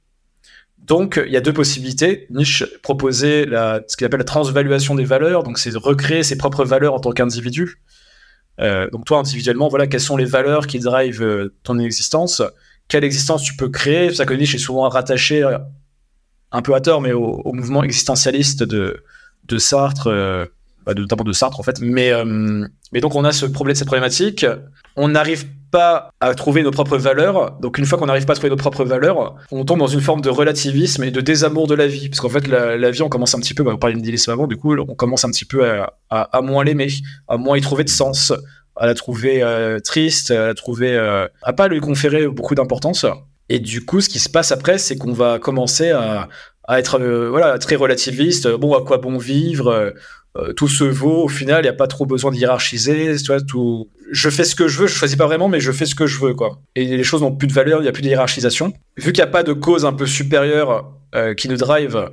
[0.78, 2.28] Donc, il y a deux possibilités.
[2.30, 3.48] Nietzsche proposait
[3.88, 7.12] ce qu'il appelle la transvaluation des valeurs, donc c'est recréer ses propres valeurs en tant
[7.12, 7.82] qu'individu.
[8.60, 12.42] Euh, donc toi individuellement, voilà, quelles sont les valeurs qui drivent euh, ton existence?
[12.88, 14.14] Quelle existence tu peux créer?
[14.14, 15.58] Ça que Nietzsche est souvent rattaché, euh,
[16.52, 19.04] un peu à tort, mais au, mouvement existentialiste de,
[19.46, 20.10] de Sartre,
[20.86, 21.82] bah, notamment de Sartre en fait.
[21.82, 22.12] Mais,
[22.94, 24.46] mais donc on a ce problème, cette problématique.
[24.96, 27.58] On n'arrive pas à trouver nos propres valeurs.
[27.60, 30.02] Donc une fois qu'on n'arrive pas à trouver nos propres valeurs, on tombe dans une
[30.02, 32.10] forme de relativisme et de désamour de la vie.
[32.10, 34.32] Parce qu'en fait, la, vie, on commence un petit peu, bah, on parlait de nihilisme
[34.32, 36.90] avant, du coup, on commence un petit peu à, à, moins l'aimer,
[37.28, 38.34] à moins y trouver de sens,
[38.76, 43.06] à la trouver euh, triste, à la trouver, euh, à pas lui conférer beaucoup d'importance.
[43.50, 46.28] Et du coup, ce qui se passe après, c'est qu'on va commencer à,
[46.70, 48.48] être euh, voilà très relativiste.
[48.50, 49.94] Bon, à quoi bon vivre?
[50.38, 51.24] Euh, tout se vaut.
[51.24, 53.90] Au final, il n'y a pas trop besoin de tout...
[54.12, 56.08] Je fais ce que je veux, je choisis pas vraiment, mais je fais ce que
[56.08, 56.34] je veux.
[56.34, 56.62] quoi.
[56.76, 58.74] Et les choses n'ont plus de valeur, il n'y a plus de hiérarchisation.
[58.98, 62.10] Vu qu'il n'y a pas de cause un peu supérieure euh, qui nous drive,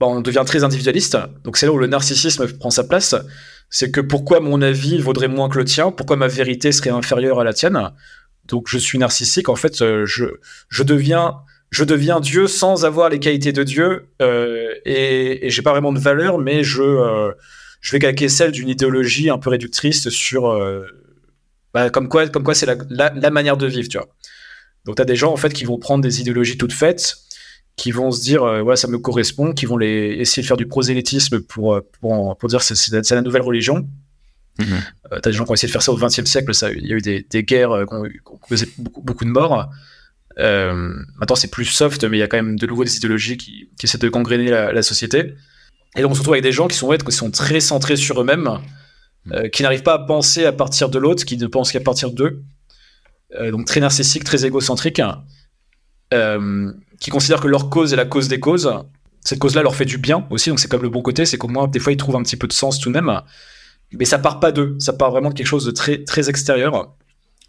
[0.00, 1.18] bah, on devient très individualiste.
[1.44, 3.14] Donc c'est là où le narcissisme prend sa place.
[3.70, 5.90] C'est que pourquoi mon avis vaudrait moins que le tien?
[5.90, 7.90] Pourquoi ma vérité serait inférieure à la tienne?
[8.46, 9.48] Donc je suis narcissique.
[9.48, 10.24] En fait, euh, je,
[10.68, 11.34] je deviens
[11.70, 15.92] je deviens Dieu sans avoir les qualités de Dieu euh, et, et j'ai pas vraiment
[15.92, 17.32] de valeur, mais je euh,
[17.80, 20.86] je vais calquer celle d'une idéologie un peu réductrice sur euh,
[21.74, 24.08] bah, comme quoi comme quoi c'est la, la, la, manière de vivre, tu vois.
[24.86, 27.16] Donc tu as des gens en fait qui vont prendre des idéologies toutes faites,
[27.76, 30.66] qui vont se dire ouais ça me correspond, qui vont les essayer de faire du
[30.66, 33.86] prosélytisme pour pour, pour dire c'est, c'est la nouvelle religion.
[34.58, 34.64] Mmh.
[35.12, 36.84] Euh, t'as des gens qui ont essayé de faire ça au XXe siècle, ça, il
[36.84, 39.70] y a eu des, des guerres qui ont, qui ont causé beaucoup, beaucoup de morts.
[40.40, 43.36] Euh, maintenant, c'est plus soft, mais il y a quand même de nouveau des idéologies
[43.36, 45.34] qui, qui essaient de gangréner la, la, société.
[45.96, 47.96] Et donc, on se retrouve avec des gens qui sont, ouais, qui sont très centrés
[47.96, 48.58] sur eux-mêmes,
[49.32, 52.12] euh, qui n'arrivent pas à penser à partir de l'autre, qui ne pensent qu'à partir
[52.12, 52.42] d'eux.
[53.38, 55.02] Euh, donc, très narcissiques, très égocentriques,
[56.14, 58.72] euh, qui considèrent que leur cause est la cause des causes.
[59.24, 61.48] Cette cause-là leur fait du bien aussi, donc c'est comme le bon côté, c'est qu'au
[61.48, 63.20] moins, des fois, ils trouvent un petit peu de sens tout de même.
[63.92, 66.94] Mais ça part pas d'eux, ça part vraiment de quelque chose de très, très extérieur.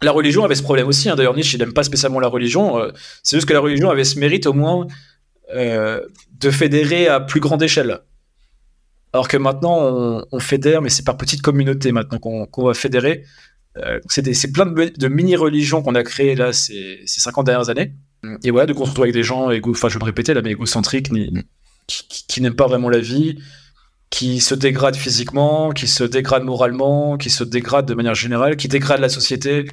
[0.02, 1.08] La religion avait ce problème aussi.
[1.08, 1.16] Hein.
[1.16, 2.78] D'ailleurs, Nietzsche n'aime pas spécialement la religion.
[2.78, 2.90] Euh,
[3.22, 4.86] c'est juste que la religion avait ce mérite au moins
[5.54, 6.00] euh,
[6.38, 8.00] de fédérer à plus grande échelle.
[9.12, 13.24] Alors que maintenant, on, fédère, mais c'est par petites communautés maintenant qu'on qu va fédérer.
[13.76, 17.92] Euh, c'est plein de, de mini-religions qu'on a créées là ces, ces 50 dernières années.
[18.44, 20.42] Et voilà, de qu'on se retrouve avec des gens, enfin je vais me répéter là,
[20.42, 21.10] mais égocentriques,
[21.86, 23.38] qui, qui, qui n'aiment pas vraiment la vie,
[24.10, 28.68] qui se dégradent physiquement, qui se dégradent moralement, qui se dégradent de manière générale, qui
[28.68, 29.66] dégradent la société.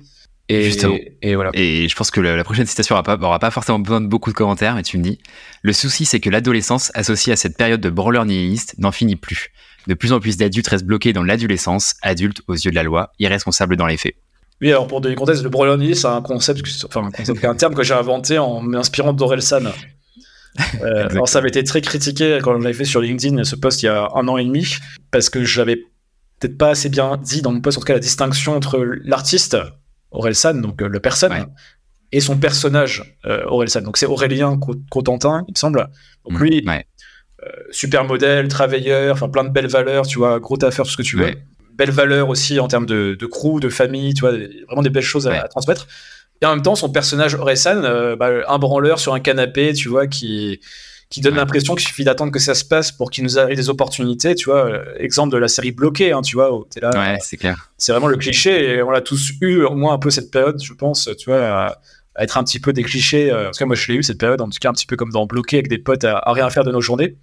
[0.50, 0.96] Et, Justement.
[1.22, 1.50] et voilà.
[1.54, 4.36] Et je pense que la, la prochaine citation aura pas, forcément besoin de beaucoup de
[4.36, 5.20] commentaires, mais tu me dis
[5.62, 9.50] Le souci, c'est que l'adolescence, associée à cette période de branleur nihiliste, n'en finit plus.
[9.88, 13.12] De plus en plus d'adultes restent bloqués dans l'adolescence, adultes aux yeux de la loi,
[13.20, 14.16] irresponsables dans les faits.
[14.62, 17.44] Oui, alors pour donner le contexte, le branleur nihiliste, c'est un concept, enfin un, concept,
[17.44, 19.72] un terme que j'ai inventé en m'inspirant d'Orelsan.
[20.82, 23.86] Euh, alors ça avait été très critiqué quand j'avais fait sur LinkedIn ce post il
[23.86, 24.78] y a un an et demi
[25.12, 25.76] parce que j'avais
[26.40, 29.58] peut-être pas assez bien dit dans mon post en tout cas la distinction entre l'artiste
[30.12, 31.46] Orelsan, donc euh, le personne, ouais.
[32.12, 33.82] et son personnage euh, Orelsan.
[33.82, 35.88] Donc c'est Aurélien Cotentin, il me semble.
[36.28, 36.86] Donc lui, ouais.
[37.44, 40.98] euh, super modèle, travailleur, enfin plein de belles valeurs, tu vois, gros affaire, tout ce
[40.98, 41.26] que tu veux.
[41.26, 41.38] Ouais.
[41.76, 45.04] Belles valeurs aussi en termes de, de crew, de famille, tu vois, vraiment des belles
[45.04, 45.88] choses à, à transmettre.
[46.42, 49.90] Et en même temps, son personnage Orelsan, euh, bah, un branleur sur un canapé, tu
[49.90, 50.60] vois, qui
[51.10, 51.40] qui donne ouais.
[51.40, 54.50] l'impression qu'il suffit d'attendre que ça se passe pour qu'il nous arrive des opportunités, tu
[54.50, 54.66] vois.
[54.66, 56.92] Euh, exemple de la série Bloquée, hein, tu vois, où t'es là.
[56.94, 57.72] Ouais, c'est clair.
[57.78, 60.62] C'est vraiment le cliché et on l'a tous eu, au moins un peu cette période,
[60.62, 61.82] je pense, tu vois, à,
[62.16, 63.32] à être un petit peu des clichés.
[63.32, 64.86] Euh, en tout cas, moi, je l'ai eu cette période, en tout cas, un petit
[64.86, 67.16] peu comme dans Bloqué avec des potes à, à rien faire de nos journées.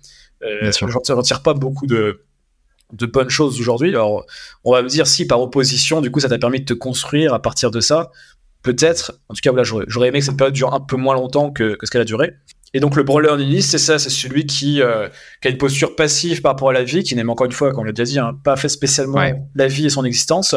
[0.42, 2.22] Euh, je ne retire pas beaucoup de,
[2.92, 3.90] de bonnes choses aujourd'hui.
[3.90, 4.24] Alors,
[4.62, 7.34] on va me dire si par opposition, du coup, ça t'a permis de te construire
[7.34, 8.10] à partir de ça.
[8.64, 9.20] Peut-être.
[9.28, 11.76] En tout cas, voilà, j'aurais aimé que cette période dure un peu moins longtemps que,
[11.76, 12.32] que ce qu'elle a duré.
[12.72, 15.08] Et donc le branleur nihiliste, c'est ça, c'est celui qui, euh,
[15.40, 17.70] qui, a une posture passive par rapport à la vie, qui n'aime encore une fois,
[17.70, 19.40] comme on l'a déjà dit, hein, pas fait spécialement ouais.
[19.54, 20.56] la vie et son existence,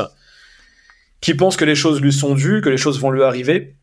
[1.22, 3.76] qui pense que les choses lui sont dues, que les choses vont lui arriver.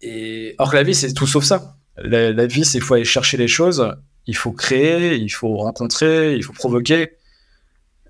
[0.00, 1.76] Et or que la vie, c'est tout sauf ça.
[1.98, 3.92] La, la vie, c'est il faut aller chercher les choses,
[4.26, 7.16] il faut créer, il faut rencontrer, il faut provoquer.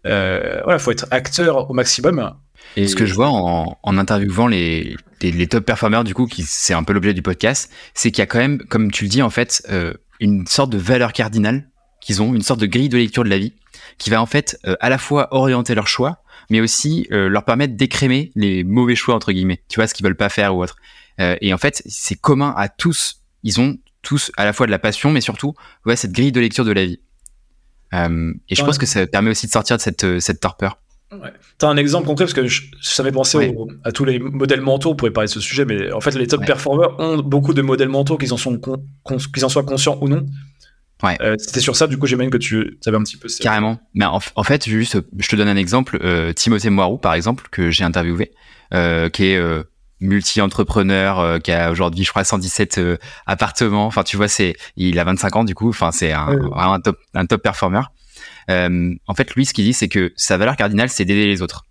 [0.06, 2.34] Euh, voilà, il faut être acteur au maximum.
[2.76, 2.88] Et...
[2.88, 6.42] Ce que je vois en, en interviewant les, les, les, top performers, du coup, qui
[6.42, 9.10] c'est un peu l'objet du podcast, c'est qu'il y a quand même, comme tu le
[9.10, 11.68] dis, en fait, euh, une sorte de valeur cardinale
[12.00, 13.54] qu'ils ont, une sorte de grille de lecture de la vie,
[13.98, 17.44] qui va en fait euh, à la fois orienter leurs choix, mais aussi euh, leur
[17.44, 19.62] permettre d'écrémer les mauvais choix entre guillemets.
[19.68, 20.76] Tu vois ce qu'ils veulent pas faire ou autre.
[21.20, 23.22] Euh, et en fait, c'est commun à tous.
[23.42, 26.40] Ils ont tous à la fois de la passion, mais surtout ouais cette grille de
[26.40, 27.00] lecture de la vie.
[27.94, 28.66] Euh, et je ouais.
[28.66, 30.78] pense que ça permet aussi de sortir de cette cette torpeur.
[31.22, 31.32] Ouais.
[31.58, 33.54] T'as un exemple concret parce que je, ça m'est pensé ouais.
[33.56, 34.90] au, à tous les modèles mentaux.
[34.90, 36.46] On pourrait parler de ce sujet, mais en fait, les top ouais.
[36.46, 39.98] performers ont beaucoup de modèles mentaux, qu'ils en, sont con, con, qu'ils en soient conscients
[40.00, 40.26] ou non.
[41.02, 41.16] Ouais.
[41.20, 43.28] Euh, C'était sur ça, du coup, j'imagine que tu avais un petit peu.
[43.40, 43.78] Carrément.
[43.94, 45.98] Mais en, en, fait, juste, je te donne un exemple.
[46.02, 48.32] Euh, Timothée Moirou, par exemple, que j'ai interviewé,
[48.72, 49.62] euh, qui est euh,
[50.00, 52.80] multi-entrepreneur, euh, qui a aujourd'hui, je crois, 117
[53.26, 53.86] appartements.
[53.86, 55.68] Enfin, tu vois, c'est, il a 25 ans, du coup.
[55.68, 57.82] Enfin, c'est un, vraiment un top, un top performer.
[58.50, 61.42] Euh, en fait, lui, ce qu'il dit, c'est que sa valeur cardinale, c'est d'aider les
[61.42, 61.66] autres.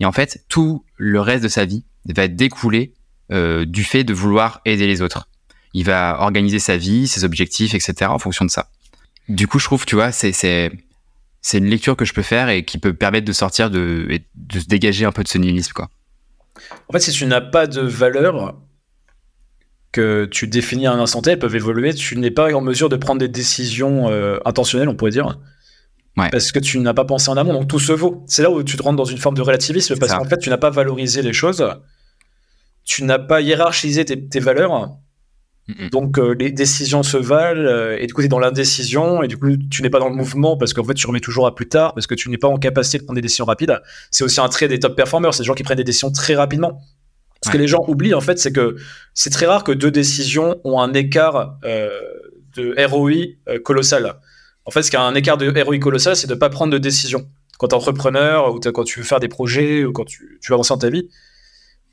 [0.00, 2.94] Et en fait, tout le reste de sa vie va découler
[3.30, 5.28] euh, du fait de vouloir aider les autres.
[5.74, 8.10] Il va organiser sa vie, ses objectifs, etc.
[8.10, 8.68] en fonction de ça.
[9.28, 10.70] Du coup, je trouve, tu vois, c'est
[11.52, 14.66] une lecture que je peux faire et qui peut permettre de sortir de de se
[14.66, 15.88] dégager un peu de ce nihilisme, quoi.
[16.88, 18.56] En fait, si tu n'as pas de valeur
[19.92, 21.94] que tu définis à un instant T, elles peuvent évoluer.
[21.94, 25.38] Tu n'es pas en mesure de prendre des décisions euh, intentionnelles, on pourrait dire.
[26.16, 26.28] Ouais.
[26.30, 28.24] Parce que tu n'as pas pensé en amont, donc tout se vaut.
[28.26, 30.50] C'est là où tu te rentres dans une forme de relativisme, parce qu'en fait, tu
[30.50, 31.66] n'as pas valorisé les choses,
[32.84, 34.98] tu n'as pas hiérarchisé tes, tes, valeurs,
[35.90, 39.28] Donc euh, les décisions se valent euh, et du coup tu es dans l'indécision et
[39.28, 41.54] du coup tu n'es pas dans le mouvement parce qu'en fait tu remets toujours à
[41.54, 43.80] plus tard parce que tu n'es pas en capacité de prendre des décisions rapides.
[44.10, 46.34] C'est aussi un trait des top performers, c'est des gens qui prennent des décisions très
[46.34, 46.80] rapidement.
[47.44, 48.76] Ce que les gens oublient en fait, c'est que
[49.14, 51.88] c'est très rare que deux décisions ont un écart euh,
[52.56, 54.16] de ROI colossal.
[54.64, 56.72] En fait, ce qui a un écart de ROI colossal, c'est de ne pas prendre
[56.72, 57.26] de décision.
[57.58, 60.50] Quand tu es entrepreneur ou quand tu veux faire des projets ou quand tu, tu
[60.50, 61.08] veux avancer dans ta vie,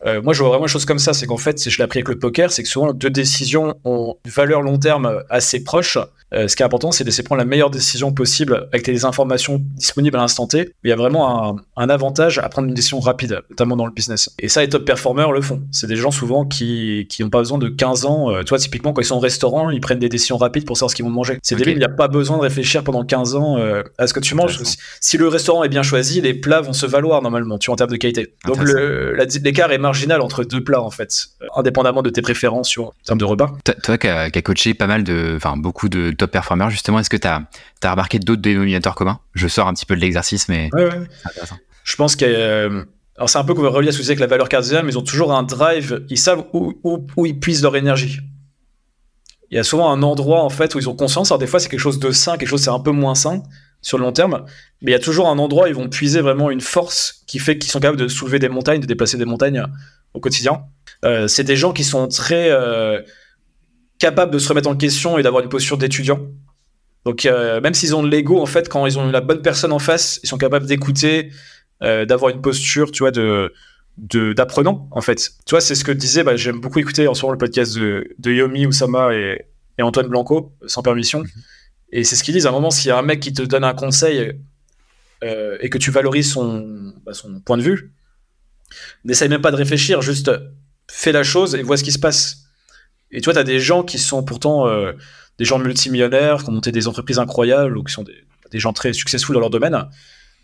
[0.06, 2.00] euh, moi, je vois vraiment une chose comme ça, c'est qu'en fait, je l'ai appris
[2.00, 5.98] avec le poker, c'est que souvent deux décisions ont une valeur long terme assez proche.
[6.34, 9.06] Euh, ce qui est important, c'est d'essayer de prendre la meilleure décision possible avec les
[9.06, 10.74] informations disponibles à l'instant T.
[10.84, 13.92] Il y a vraiment un, un, avantage à prendre une décision rapide, notamment dans le
[13.92, 14.30] business.
[14.40, 15.62] Et ça, les top performers le font.
[15.72, 18.32] C'est des gens souvent qui qui n'ont pas besoin de 15 ans.
[18.32, 20.78] Euh, tu vois, typiquement quand ils sont au restaurant, ils prennent des décisions rapides pour
[20.78, 21.40] savoir ce qu'ils vont manger.
[21.42, 21.72] C'est okay.
[21.72, 24.36] il n'y a pas besoin de réfléchir pendant 15 ans euh, à ce que tu
[24.36, 24.60] manges.
[25.02, 27.78] Si le restaurant est bien choisi, les plats vont se valoir normalement, tu vois, en
[27.78, 28.34] termes de qualité.
[28.46, 28.60] Donc
[29.44, 32.94] l'écart est marginal entre deux plats en fait, euh, indépendamment de tes préférences sur en
[33.06, 33.52] termes de repas.
[33.84, 37.18] Toi qui as, coaché pas mal de, enfin beaucoup de top performers justement, est-ce que
[37.18, 37.42] tu as,
[37.84, 39.20] as, remarqué d'autres dénominateurs communs?
[39.34, 41.08] Je sors un petit peu de l'exercice, mais ouais, ouais.
[41.84, 42.84] Je pense que euh,
[43.16, 44.84] alors c'est un peu qu'on va relier à ce que c'est avec la valeur cardiaque,
[44.84, 48.20] mais ils ont toujours un drive, ils savent où, où, où ils puisent leur énergie.
[49.52, 51.32] Il y a souvent un endroit en fait où ils ont conscience.
[51.32, 53.42] Alors des fois c'est quelque chose de sain, quelque chose c'est un peu moins sain
[53.82, 54.46] sur le long terme,
[54.82, 57.40] mais il y a toujours un endroit où ils vont puiser vraiment une force qui
[57.40, 59.66] fait qu'ils sont capables de soulever des montagnes, de déplacer des montagnes
[60.14, 60.64] au quotidien.
[61.06, 63.02] Euh, c'est des gens qui sont très euh,
[64.00, 66.20] capables de se remettre en question et d'avoir une posture d'étudiant.
[67.06, 69.72] Donc euh, même s'ils ont de l'ego, en fait, quand ils ont la bonne personne
[69.72, 71.32] en face, ils sont capables d'écouter,
[71.84, 73.54] euh, d'avoir une posture, tu vois, de
[73.98, 75.32] d'apprenant en fait.
[75.46, 77.76] Tu vois, c'est ce que disait, bah, j'aime beaucoup écouter en ce moment le podcast
[77.76, 79.46] de, de Yomi Oussama et,
[79.78, 81.24] et Antoine Blanco, sans permission.
[81.24, 81.44] Mm-hmm.
[81.92, 83.42] Et c'est ce qu'ils disent, à un moment, s'il y a un mec qui te
[83.42, 84.40] donne un conseil
[85.24, 87.92] euh, et que tu valorises son, bah, son point de vue,
[89.04, 90.32] n'essaye même pas de réfléchir, juste
[90.90, 92.49] fais la chose et vois ce qui se passe.
[93.12, 94.94] Et tu vois, tu as des gens qui sont pourtant euh,
[95.38, 98.16] des gens multimillionnaires, qui ont monté des entreprises incroyables ou qui sont des,
[98.52, 99.86] des gens très successful dans leur domaine,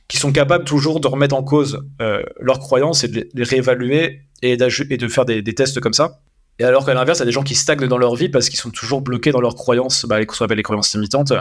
[0.07, 4.21] qui sont capables toujours de remettre en cause euh, leurs croyances et de les réévaluer
[4.41, 6.21] et, et de faire des, des, tests comme ça.
[6.57, 8.49] Et alors qu'à l'inverse, il y a des gens qui stagnent dans leur vie parce
[8.49, 11.33] qu'ils sont toujours bloqués dans leurs croyances, bah, qu'on appelle les croyances limitantes,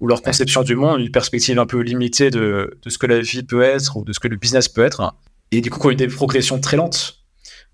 [0.00, 3.20] ou leur conception du monde, une perspective un peu limitée de, de, ce que la
[3.20, 5.14] vie peut être ou de ce que le business peut être
[5.52, 7.21] et du coup, qui ont eu des progressions très lentes.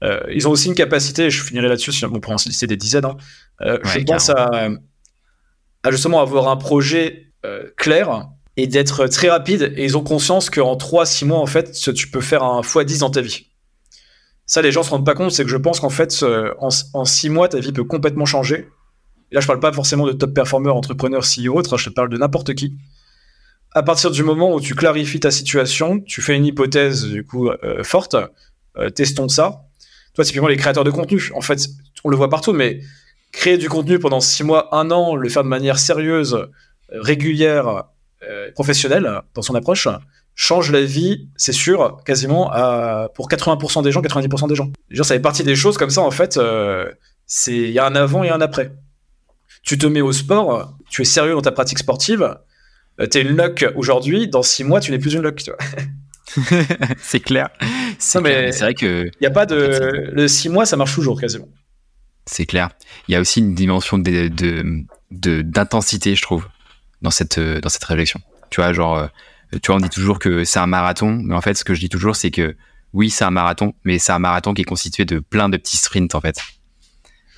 [0.04, 3.04] Euh, ils ont aussi une capacité, je finirai là-dessus, on pourrait en lister des dizaines,
[3.04, 3.16] hein.
[3.62, 4.68] euh, ouais, je pense à,
[5.82, 10.50] à, justement avoir un projet euh, clair et d'être très rapide, et ils ont conscience
[10.50, 13.46] qu'en 3-6 mois, en fait, tu peux faire un x10 dans ta vie.
[14.46, 16.24] Ça, les gens se rendent pas compte, c'est que je pense qu'en fait,
[16.58, 18.68] en, en 6 mois, ta vie peut complètement changer.
[19.30, 22.08] Et là, je parle pas forcément de top performer, entrepreneur, CEO, autre, je te parle
[22.08, 22.76] de n'importe qui
[23.72, 27.48] à partir du moment où tu clarifies ta situation, tu fais une hypothèse du coup
[27.48, 28.16] euh, forte,
[28.76, 29.67] euh, testons ça.
[30.18, 31.68] Toi, typiquement les créateurs de contenu, en fait,
[32.02, 32.80] on le voit partout, mais
[33.30, 36.48] créer du contenu pendant six mois, un an, le faire de manière sérieuse,
[36.90, 37.84] régulière,
[38.28, 39.86] euh, professionnelle dans son approche,
[40.34, 42.50] change la vie, c'est sûr, quasiment
[43.14, 44.72] pour 80% des gens, 90% des gens.
[44.90, 46.90] Genre, ça fait partie des choses comme ça, en fait, euh,
[47.26, 48.72] c'est il y a un avant et un après.
[49.62, 52.36] Tu te mets au sport, tu es sérieux dans ta pratique sportive,
[53.00, 55.48] euh, t'es une luck aujourd'hui, dans six mois, tu n'es plus une luck,
[56.98, 57.50] c'est clair.
[57.98, 59.06] C'est vrai que.
[59.06, 60.10] Il n'y a pas de.
[60.12, 61.48] le six mois, ça marche toujours quasiment.
[62.26, 62.70] C'est clair.
[63.08, 66.46] Il y a aussi une dimension d'intensité, de, de, je trouve,
[67.02, 68.20] dans cette, dans cette réflexion.
[68.50, 69.06] Tu vois, genre, euh,
[69.62, 71.80] tu vois, on dit toujours que c'est un marathon, mais en fait, ce que je
[71.80, 72.56] dis toujours, c'est que
[72.92, 75.76] oui, c'est un marathon, mais c'est un marathon qui est constitué de plein de petits
[75.76, 76.38] sprints, en fait,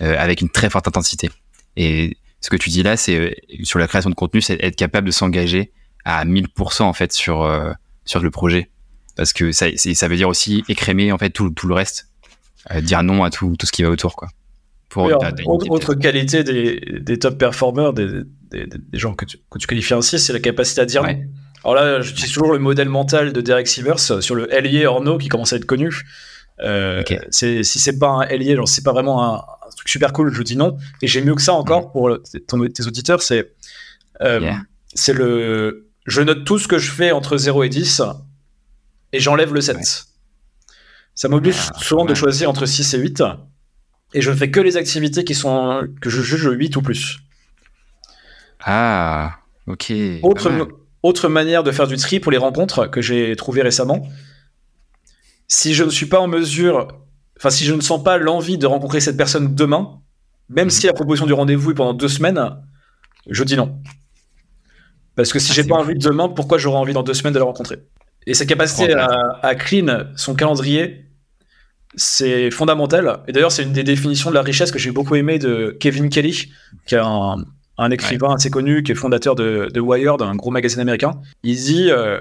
[0.01, 1.31] euh, avec une très forte intensité.
[1.77, 3.31] Et ce que tu dis là, c'est euh,
[3.63, 5.73] sur la création de contenu, c'est être capable de s'engager
[6.05, 7.73] à 1000% en fait sur euh,
[8.05, 8.71] sur le projet,
[9.21, 12.09] parce que ça, ça veut dire aussi écrémer en fait tout, tout le reste,
[12.71, 14.29] euh, dire non à tout, tout ce qui va autour quoi.
[14.89, 19.27] Pour oui, alors, autre, autre qualité des, des top performers, des, des, des, gens que
[19.27, 21.17] tu, que tu qualifies ainsi, c'est la capacité à dire ouais.
[21.17, 21.23] non.
[21.65, 25.29] Alors là, j'utilise toujours le modèle mental de Derek Sivers sur le ailier Orno qui
[25.29, 25.91] commence à être connu.
[26.61, 27.21] Euh, okay.
[27.31, 30.43] Si c'est pas un ailier, genre c'est pas vraiment un, un, truc super cool, je
[30.43, 30.79] dis non.
[31.03, 31.93] Et j'ai mieux que ça encore mmh.
[31.93, 33.53] pour ton, tes auditeurs, c'est
[34.23, 34.63] euh, yeah.
[34.95, 38.01] c'est le je note tout ce que je fais entre 0 et 10
[39.13, 39.77] et j'enlève le 7.
[39.77, 39.83] Ouais.
[41.15, 42.11] Ça m'oblige ah, souvent ouais.
[42.11, 43.23] de choisir entre 6 et 8
[44.15, 47.19] et je ne fais que les activités qui sont que je juge 8 ou plus.
[48.61, 49.93] Ah, ok.
[50.23, 50.69] Autre,
[51.03, 54.07] autre manière de faire du tri pour les rencontres que j'ai trouvé récemment,
[55.49, 56.89] si je ne suis pas en mesure,
[57.39, 60.01] enfin si je ne sens pas l'envie de rencontrer cette personne demain,
[60.49, 60.71] même mmh.
[60.71, 62.41] si la proposition du rendez-vous est pendant deux semaines,
[63.29, 63.81] je dis non.
[65.15, 67.35] Parce que si ah, j'ai pas envie de demain, pourquoi j'aurais envie dans deux semaines
[67.35, 67.79] de la rencontrer?
[68.27, 71.11] Et sa capacité à, à, clean son calendrier
[71.97, 73.21] c'est fondamental.
[73.27, 76.09] Et d'ailleurs, c'est une des définitions de la richesse que j'ai beaucoup aimé de Kevin
[76.09, 76.53] Kelly,
[76.87, 77.45] qui est un,
[77.91, 81.21] écrivain assez connu, qui est fondateur de, de, Wired, un gros magazine américain.
[81.43, 82.21] Il dit euh,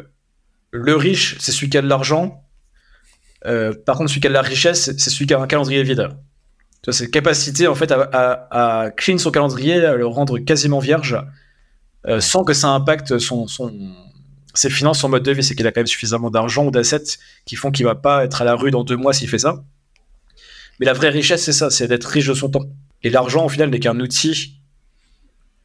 [0.72, 2.44] le riche, c'est celui qui a de l'argent.
[3.46, 5.84] Euh, par contre, celui qui a de la richesse, c'est celui qui a un calendrier
[5.84, 6.10] vide.
[6.82, 10.80] Tu vois, cette capacité en fait à, à, clean son calendrier, à le rendre quasiment
[10.80, 11.18] vierge,
[12.08, 13.72] euh, sans que ça impacte son, son,
[14.54, 15.44] ses finances, son mode de vie.
[15.44, 18.42] C'est qu'il a quand même suffisamment d'argent ou d'assets qui font qu'il va pas être
[18.42, 19.64] à la rue dans deux mois s'il fait ça.
[20.80, 22.66] Mais la vraie richesse, c'est ça, c'est d'être riche de son temps.
[23.04, 24.60] Et l'argent, au final, n'est qu'un outil,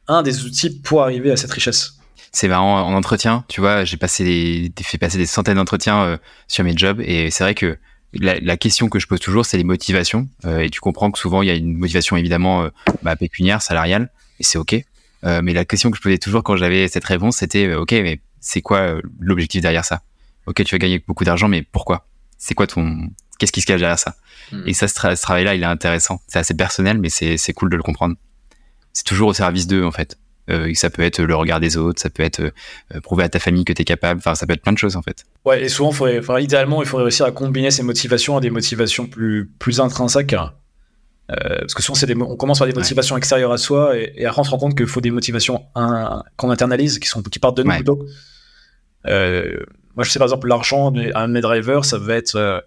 [0.07, 1.97] un des outils pour arriver à cette richesse.
[2.31, 6.17] C'est marrant, en entretien, tu vois, j'ai passé fait passer des centaines d'entretiens euh,
[6.49, 7.77] sur mes jobs et c'est vrai que
[8.11, 10.29] la, question que je pose toujours, c'est les motivations.
[10.45, 12.69] Euh, et tu comprends que souvent, il y a une motivation évidemment euh,
[13.03, 14.75] bah, pécuniaire, salariale, et c'est OK.
[15.23, 18.61] mais la question que je posais toujours quand j'avais cette réponse, c'était OK, mais c'est
[18.61, 20.01] quoi l'objectif derrière ça?
[20.45, 22.07] Ok, tu vas gagner beaucoup d'argent, mais pourquoi?
[22.37, 23.09] C'est quoi ton.
[23.39, 24.15] Qu'est-ce qui se cache derrière ça?
[24.51, 24.63] Hmm.
[24.67, 26.21] Et ça, ce, travail-là, il est intéressant.
[26.27, 28.15] C'est assez personnel, mais c'est cool de le comprendre.
[28.93, 30.17] C'est toujours au service d'eux, en fait.
[30.49, 33.39] Euh, ça peut être le regard des autres, ça peut être euh, prouver à ta
[33.39, 35.25] famille que tu es capable, enfin ça peut être plein de choses en fait.
[35.43, 38.51] Ouais, et souvent, faudrait, enfin, idéalement, il faudrait réussir à combiner ces motivations à des
[38.51, 40.35] motivations plus, plus intrinsèques.
[41.31, 44.13] Euh, parce que souvent, c'est des, on commence par des motivations extérieures à soi et,
[44.15, 47.39] et après on se rend compte qu'il faut des motivations qu'on internalise, qui, sont, qui
[47.39, 48.05] partent de nous plutôt.
[49.05, 52.63] moi, je sais par exemple, l'argent, un de mes drivers, ça va être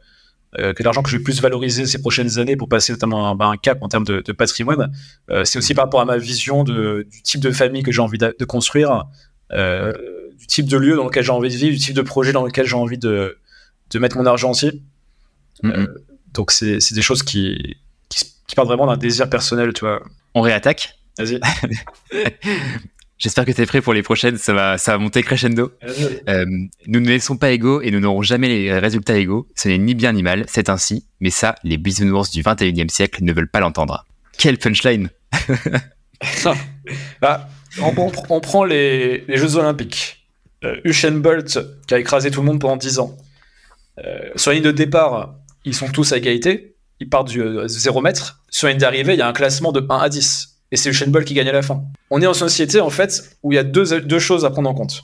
[0.59, 3.35] euh, que l'argent que je vais plus valoriser ces prochaines années pour passer notamment un,
[3.35, 4.91] bah, un cap en termes de, de patrimoine,
[5.31, 8.01] euh, c'est aussi par rapport à ma vision de, du type de famille que j'ai
[8.01, 9.05] envie de, de construire,
[9.53, 9.93] euh,
[10.39, 12.47] du type de lieu dans lequel j'ai envie de vivre, du type de projet dans
[12.47, 13.37] lequel j'ai envie de,
[13.97, 14.83] mettre mon argent aussi.
[15.63, 15.77] Mm-hmm.
[15.77, 15.87] Euh,
[16.33, 17.77] donc c'est des choses qui,
[18.49, 20.03] qui, partent vraiment d'un désir personnel, tu vois.
[20.35, 21.41] On réattaque Vas-y.
[23.19, 25.73] J'espère que tu es prêt pour les prochaines, ça va, ça va monter crescendo.
[26.29, 26.47] Euh,
[26.87, 29.49] nous ne laissons pas égaux et nous n'aurons jamais les résultats égaux.
[29.57, 31.05] Ce n'est ni bien ni mal, c'est ainsi.
[31.19, 34.07] Mais ça, les bisounours du 21e siècle ne veulent pas l'entendre.
[34.39, 35.11] Quelle punchline
[37.21, 37.49] bah,
[37.81, 40.29] on, prend les, Jeux Olympiques.
[40.65, 43.17] Euh, Usain Bolt, qui a écrasé tout le monde pendant 10 ans.
[44.05, 45.35] Euh, sur la ligne de départ,
[45.65, 46.77] ils sont tous à égalité.
[47.01, 48.43] Ils partent du 0 euh, mètre.
[48.51, 51.07] Sur ligne d'arrivée, il y a un classement de 1 à 10 et c'est Usain
[51.07, 51.83] Bolt qui gagne à la fin.
[52.11, 54.69] On est en société, en fait, où il y a deux, deux choses à prendre
[54.69, 55.03] en compte.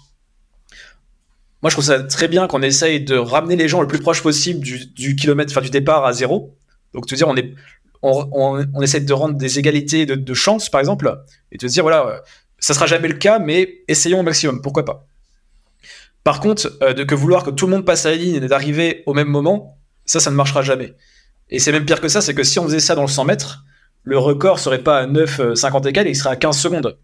[1.62, 4.22] Moi, je trouve ça très bien qu'on essaye de ramener les gens le plus proche
[4.22, 6.54] possible du, kilomètre, enfin, du départ à zéro.
[6.92, 7.54] Donc, te dire, on est,
[8.02, 8.28] on,
[8.74, 12.22] on, essaie de rendre des égalités de, chance, par exemple, et te dire, voilà,
[12.58, 15.06] ça sera jamais le cas, mais essayons au maximum, pourquoi pas?
[16.22, 18.40] Par contre, euh, de que vouloir que tout le monde passe à la ligne et
[18.40, 20.94] d'arriver au même moment, ça, ça ne marchera jamais.
[21.50, 23.24] Et c'est même pire que ça, c'est que si on faisait ça dans le 100
[23.24, 23.64] mètres,
[24.02, 26.96] le record serait pas à 9, 50 et il serait à 15 secondes.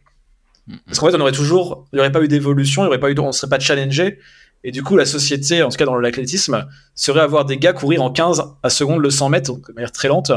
[0.87, 3.00] Parce qu'en fait, on aurait toujours, il n'y aurait pas eu d'évolution, il y aurait
[3.00, 4.18] pas eu, on serait pas challengé.
[4.62, 8.03] Et du coup, la société, en tout cas dans l'athlétisme, serait avoir des gars courir
[8.03, 10.33] en 15 à secondes le 100 mètres, de manière très lente.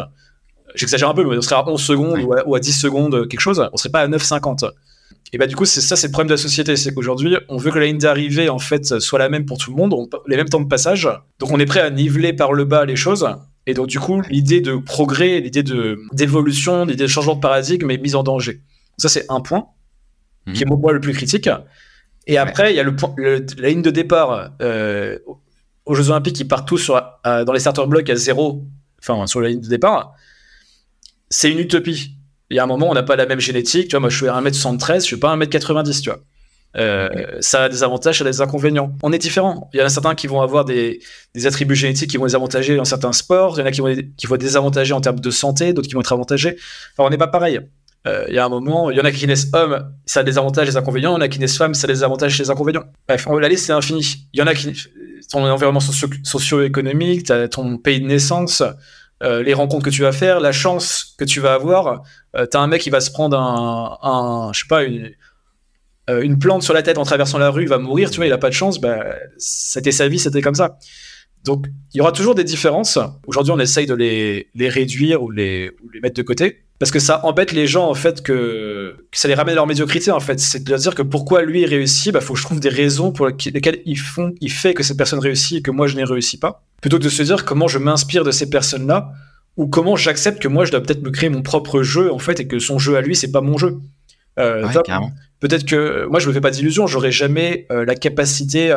[0.76, 3.68] J'exagère un peu, mais on serait à 11 secondes ou, à, 10 secondes, quelque chose.
[3.74, 4.72] On serait pas à 9,50.
[5.34, 6.76] Et bah, du coup, c'est ça, c'est le problème de la société.
[6.76, 9.72] C'est qu'aujourd'hui, on veut que la ligne d'arrivée, en fait, soit la même pour tout
[9.72, 9.94] le monde,
[10.28, 11.10] les mêmes temps de passage.
[11.40, 13.28] Donc, on est prêt à niveler par le bas les choses.
[13.66, 17.90] Et donc, du coup, l'idée de progrès, l'idée de, d'évolution, l'idée de changement de paradigme
[17.92, 18.62] est mise en danger.
[18.98, 19.68] Ça, c'est un point
[20.54, 20.82] qui est pour mhm.
[20.82, 21.50] moi le plus critique.
[22.28, 22.96] Et après, il y a le,
[23.58, 25.18] la ligne de départ euh,
[25.86, 28.64] aux Jeux Olympiques qui partent tous sur, dans les starter blocks à zéro,
[29.00, 30.14] enfin, sur la ligne de départ.
[31.30, 32.16] C'est une utopie.
[32.50, 33.88] Il y a un moment, on n'a pas la même génétique.
[33.88, 36.20] Tu vois, moi, je suis à 1m73, je suis pas 1m90, tu vois.
[36.76, 37.10] Euh,
[37.40, 38.96] ça a des avantages, ça a des inconvénients.
[39.04, 39.70] On est différents.
[39.74, 41.02] Il y en a certains qui vont avoir des,
[41.36, 43.56] des attributs génétiques qui vont les avantager dans certains sports.
[43.58, 45.94] Il y en a qui vont, qui vont désavantager en termes de santé, d'autres qui
[45.94, 46.58] vont être avantagés.
[46.94, 47.60] Enfin, on n'est pas pareil.
[48.06, 50.24] Euh, il y a un moment, il y en a qui naissent hommes, ça a
[50.24, 51.12] des avantages et des inconvénients.
[51.12, 52.84] Il y en a qui naissent femmes, ça a des avantages et des inconvénients.
[53.08, 54.28] Bref, la liste c'est infini.
[54.34, 54.74] Il y en a qui,
[55.32, 58.62] ton environnement socio-économique, ton pays de naissance,
[59.22, 62.04] euh, les rencontres que tu vas faire, la chance que tu vas avoir.
[62.36, 65.12] Euh, t'as un mec qui va se prendre un, un je sais pas, une,
[66.10, 68.26] euh, une plante sur la tête en traversant la rue, il va mourir, tu vois,
[68.26, 69.06] il a pas de chance, bah,
[69.38, 70.78] c'était sa vie, c'était comme ça.
[71.46, 72.98] Donc, il y aura toujours des différences.
[73.28, 76.64] Aujourd'hui, on essaye de les, réduire ou les, mettre de côté.
[76.80, 80.12] Parce que ça embête les gens, en fait, que, ça les ramène à leur médiocrité,
[80.12, 80.40] en fait.
[80.40, 83.12] C'est de dire que pourquoi lui il réussit, bah, faut que je trouve des raisons
[83.12, 86.38] pour lesquelles font, il fait que cette personne réussit et que moi je n'ai réussi
[86.38, 86.64] pas.
[86.82, 89.12] Plutôt que de se dire comment je m'inspire de ces personnes-là
[89.56, 92.40] ou comment j'accepte que moi je dois peut-être me créer mon propre jeu, en fait,
[92.40, 93.80] et que son jeu à lui, c'est pas mon jeu.
[94.40, 94.68] Euh,
[95.40, 98.72] peut-être que moi je me fais pas d'illusions, j'aurais jamais euh, la capacité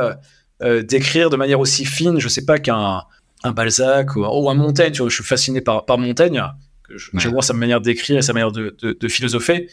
[0.63, 3.03] euh, d'écrire de manière aussi fine, je sais pas qu'un
[3.45, 4.93] un Balzac ou, un Montaigne.
[4.93, 6.43] Tu vois, je suis fasciné par, par Montaigne.
[6.89, 9.69] Je, vois sa manière d'écrire et sa manière de, de, philosopher.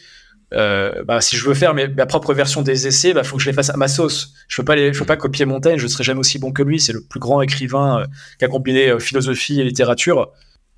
[0.52, 3.42] bah, si je veux faire mes, ma propre version des essais, il bah, faut que
[3.42, 4.34] je les fasse à ma sauce.
[4.48, 6.62] Je peux pas, les, je peux pas copier Montaigne, je serai jamais aussi bon que
[6.62, 6.78] lui.
[6.78, 8.06] C'est le plus grand écrivain
[8.38, 10.30] qui a combiné philosophie et littérature.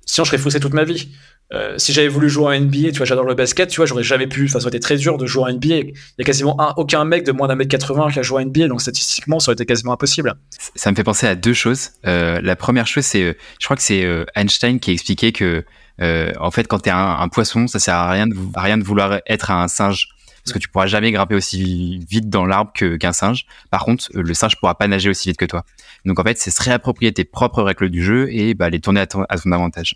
[0.05, 1.09] Sinon, je serais foussé toute ma vie.
[1.53, 4.03] Euh, si j'avais voulu jouer en NBA, tu vois, j'adore le basket, tu vois, j'aurais
[4.03, 4.45] jamais pu.
[4.45, 5.75] Enfin, ça aurait été très dur de jouer en NBA.
[5.75, 8.45] Il y a quasiment aucun mec de moins d'un mètre 80 qui a joué en
[8.45, 10.35] NBA, donc statistiquement, ça aurait été quasiment impossible.
[10.75, 11.91] Ça me fait penser à deux choses.
[12.05, 15.63] Euh, la première chose, c'est, euh, je crois que c'est Einstein qui expliquait que,
[16.01, 19.19] en fait, quand t'es un, un poisson, ça sert à rien de, à rien vouloir
[19.27, 20.09] être un singe
[20.47, 23.45] parce que tu pourras jamais grimper aussi vite dans l'arbre qu'un singe.
[23.69, 25.65] Par contre, le singe pourra pas nager aussi vite que toi.
[26.05, 29.01] Donc en fait, c'est se réapproprier tes propres règles du jeu et bah, les tourner
[29.01, 29.95] à ton, à ton avantage.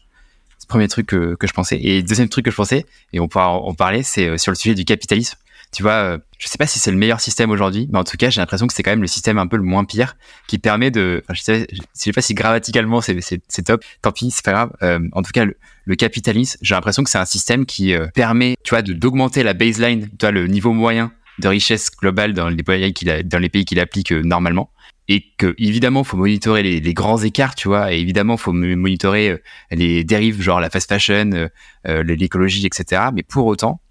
[0.71, 1.77] Premier truc que, je pensais.
[1.83, 4.55] Et deuxième truc que je pensais, et on pourra en parler, c'est euh, sur le
[4.55, 5.37] sujet du capitalisme.
[5.73, 8.15] Tu vois, euh, je sais pas si c'est le meilleur système aujourd'hui, mais en tout
[8.15, 10.15] cas, j'ai l'impression que c'est quand même le système un peu le moins pire
[10.47, 11.23] qui permet de.
[11.25, 13.83] Enfin, je sais, je sais pas si grammaticalement c'est top.
[14.01, 14.71] Tant pis, c'est pas grave.
[14.81, 18.69] Euh, en tout cas, le, capitalisme, j'ai l'impression que c'est un système qui permet, tu
[18.69, 22.93] vois, d'augmenter la baseline, tu vois, le niveau moyen de richesse globale dans les pays
[22.93, 24.69] qu'il dans les pays qu'il applique normalement
[25.07, 29.37] et que évidemment faut monitorer les, grands écarts tu vois et évidemment faut monitorer euh,
[29.71, 31.49] les dérives genre la fast fashion euh,
[31.87, 33.81] euh, l'écologie etc mais pour autant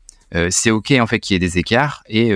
[0.51, 2.33] c'est ok en fait qu'il y ait des écarts et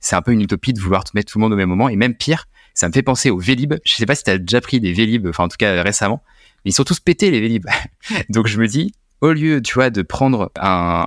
[0.00, 1.90] c'est un peu une utopie de vouloir mettre tout le monde au même moment.
[1.90, 3.74] Et même pire ça me fait penser aux Vélib.
[3.84, 6.22] Je sais pas si tu as déjà pris des Vélib enfin en tout cas récemment
[6.64, 7.66] mais ils sont tous pétés les Vélib.
[8.30, 11.04] Donc je me dis au lieu tu vois de prendre un,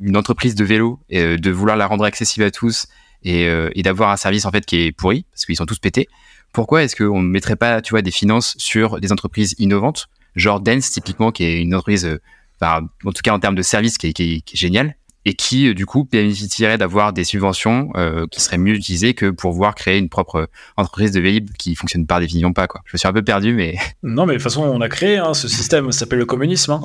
[0.00, 2.88] une entreprise de vélo et de vouloir la rendre accessible à tous
[3.24, 3.44] et,
[3.74, 6.08] et d'avoir un service en fait qui est pourri parce qu'ils sont tous pétés
[6.52, 10.60] pourquoi est-ce qu'on ne mettrait pas, tu vois, des finances sur des entreprises innovantes, genre
[10.60, 12.20] Dance typiquement, qui est une entreprise, euh,
[12.62, 14.94] en tout cas en termes de service, qui est, qui géniale
[15.24, 19.30] et qui euh, du coup bénéficierait d'avoir des subventions euh, qui seraient mieux utilisées que
[19.30, 22.80] pour pouvoir créer une propre entreprise de Vélib qui fonctionne par définition pas quoi.
[22.86, 25.18] Je me suis un peu perdu mais non mais de toute façon on a créé
[25.18, 26.72] hein, ce système, ça s'appelle le communisme.
[26.72, 26.82] Hein.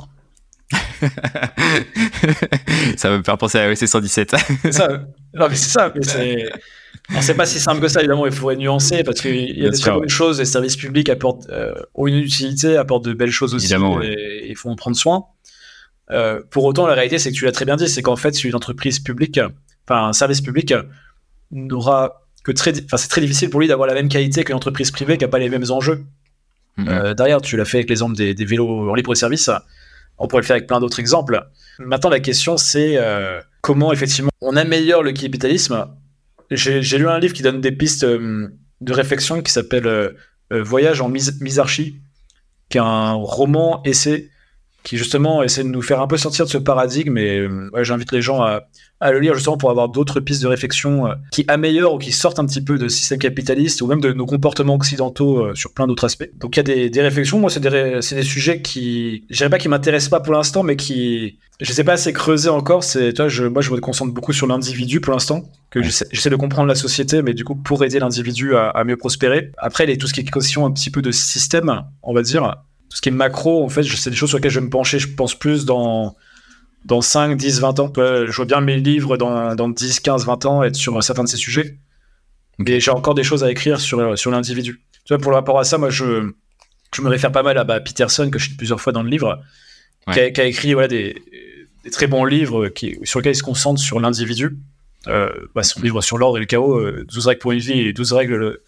[2.96, 4.36] ça va me faire penser à OEC 117.
[4.70, 4.88] ça.
[5.34, 6.50] Non mais c'est ça, mais c'est
[7.20, 9.78] c'est pas si simple que ça, évidemment, il faudrait nuancer parce qu'il y a des
[9.78, 13.54] très bonnes choses, les services publics apportent, euh, ont une utilité, apportent de belles choses
[13.54, 15.24] aussi, évidemment, et il faut en prendre soin.
[16.10, 18.44] Euh, pour autant, la réalité, c'est que tu l'as très bien dit, c'est qu'en fait,
[18.44, 19.40] une entreprise publique,
[19.86, 20.74] enfin un service public,
[21.50, 24.90] n'aura que très, enfin c'est très difficile pour lui d'avoir la même qualité qu'une entreprise
[24.90, 26.04] privée qui n'a pas les mêmes enjeux.
[26.78, 26.88] Mm-hmm.
[26.88, 29.50] Euh, derrière, tu l'as fait avec l'exemple des, des, vélos en libre service.
[30.18, 31.46] On pourrait le faire avec plein d'autres exemples.
[31.78, 32.98] Maintenant, la question, c'est
[33.60, 35.86] comment effectivement on améliore le capitalisme
[36.50, 38.48] j'ai lu un livre qui donne des pistes euh,
[38.80, 40.10] de réflexion qui s'appelle euh,
[40.52, 42.00] euh, Voyage en misarchie,
[42.68, 44.30] qui est un roman essai
[44.82, 47.18] qui justement essaie de nous faire un peu sortir de ce paradigme.
[47.18, 47.46] Et
[47.82, 48.62] j'invite les gens à,
[49.00, 52.38] à, le lire justement pour avoir d'autres pistes de réflexion qui améliorent ou qui sortent
[52.38, 56.04] un petit peu de système capitaliste ou même de nos comportements occidentaux sur plein d'autres
[56.04, 56.30] aspects.
[56.36, 57.38] Donc il y a des, des réflexions.
[57.38, 60.76] Moi, c'est des, des, sujets qui, je dirais pas qui m'intéressent pas pour l'instant, mais
[60.76, 62.84] qui, je sais pas assez creuser encore.
[62.84, 66.36] C'est, toi, je, moi, je me concentre beaucoup sur l'individu pour l'instant que j'essaie de
[66.36, 69.50] comprendre la société, mais du coup, pour aider l'individu à, mieux prospérer.
[69.58, 72.56] Après, a tout ce qui est question un petit peu de système, on va dire.
[72.90, 74.70] Tout ce qui est macro, en fait, c'est des choses sur lesquelles je vais me
[74.70, 76.16] pencher, je pense plus dans,
[76.84, 77.92] dans 5, 10, 20 ans.
[77.96, 81.28] je vois bien mes livres dans, dans 10, 15, 20 ans être sur certains de
[81.28, 81.78] ces sujets.
[82.58, 84.82] Mais j'ai encore des choses à écrire sur, sur l'individu.
[85.04, 86.32] Tu vois, pour le rapport à ça, moi, je,
[86.94, 89.10] je me réfère pas mal à bah, Peterson, que je cite plusieurs fois dans le
[89.10, 89.40] livre,
[90.12, 91.22] qui, a, écrit voilà, des,
[91.84, 94.58] des très bons livres qui, sur lesquels il se concentre sur l'individu
[95.06, 97.80] euh, bah, son livre sur l'ordre et le chaos, 12 euh, règles pour une vie
[97.80, 98.58] et 12 règles,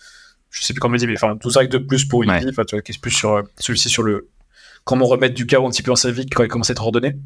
[0.51, 2.49] je sais plus comment le dire, mais enfin 12 règles de plus pour une vie,
[2.49, 4.29] enfin tu vois, qui est plus sur euh, celui-ci sur le
[4.85, 6.85] comment remettre du chaos un petit peu dans sa vie quand il commence à être
[6.85, 7.17] ordonné.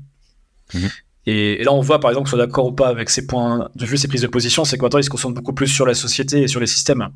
[0.74, 0.90] Mhm.
[1.26, 3.96] Et, là, on voit par exemple, soit d'accord ou pas avec ses points de vue,
[3.96, 6.48] ses prises de position, c'est qu'en il se concentre beaucoup plus sur la société et
[6.48, 7.08] sur les systèmes.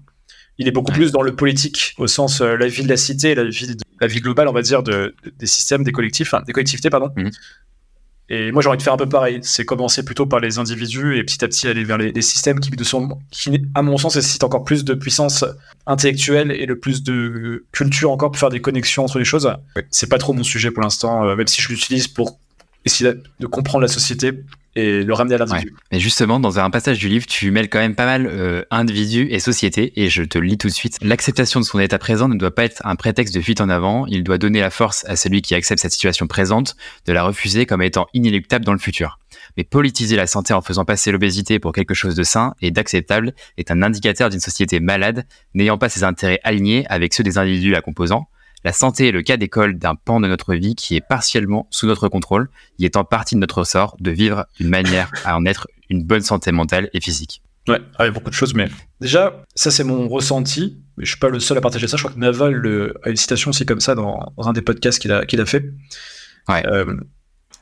[0.56, 3.44] Il est beaucoup plus dans le politique, au sens la vie de la cité, la
[3.44, 7.10] vie, la vie globale, on va dire, de, des systèmes, des collectifs, des collectivités, pardon.
[7.16, 7.30] Mhm.
[8.30, 9.40] Et moi, j'ai envie de faire un peu pareil.
[9.42, 12.70] C'est commencer plutôt par les individus et petit à petit aller vers les, systèmes qui,
[12.70, 15.44] de son, qui, à mon sens, nécessitent encore plus de puissance
[15.86, 19.50] intellectuelle et le plus de culture encore pour faire des connexions entre les choses.
[19.90, 22.38] C'est pas trop mon sujet pour l'instant, euh, même si je l'utilise pour
[22.84, 24.32] essayer de comprendre la société
[24.78, 25.74] et le ramener à l'individu.
[25.90, 29.28] Mais justement, dans un passage du livre, tu mêles quand même pas mal euh, individu
[29.30, 30.98] et société, et je te lis tout de suite.
[31.02, 34.06] L'acceptation de son état présent ne doit pas être un prétexte de fuite en avant,
[34.06, 36.76] il doit donner la force à celui qui accepte cette situation présente
[37.06, 39.18] de la refuser comme étant inéluctable dans le futur.
[39.56, 43.32] Mais politiser la santé en faisant passer l'obésité pour quelque chose de sain et d'acceptable
[43.56, 47.70] est un indicateur d'une société malade, n'ayant pas ses intérêts alignés avec ceux des individus
[47.70, 48.28] la composant,
[48.64, 51.86] la santé est le cas d'école d'un pan de notre vie qui est partiellement sous
[51.86, 55.68] notre contrôle, y étant partie de notre sort de vivre d'une manière à en être
[55.90, 57.42] une bonne santé mentale et physique.
[57.68, 58.68] Ouais, avec beaucoup de choses, mais
[59.00, 61.96] déjà, ça c'est mon ressenti, mais je suis pas le seul à partager ça.
[61.96, 65.12] Je crois que Naval a une citation aussi comme ça dans, un des podcasts qu'il
[65.12, 65.70] a, qu'il a fait.
[66.48, 66.66] Ouais.
[66.66, 66.96] Euh,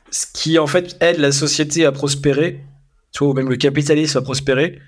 [0.09, 2.63] ce qui en fait aide la société à prospérer,
[3.11, 4.79] tu vois, ou même le capitalisme va prospérer,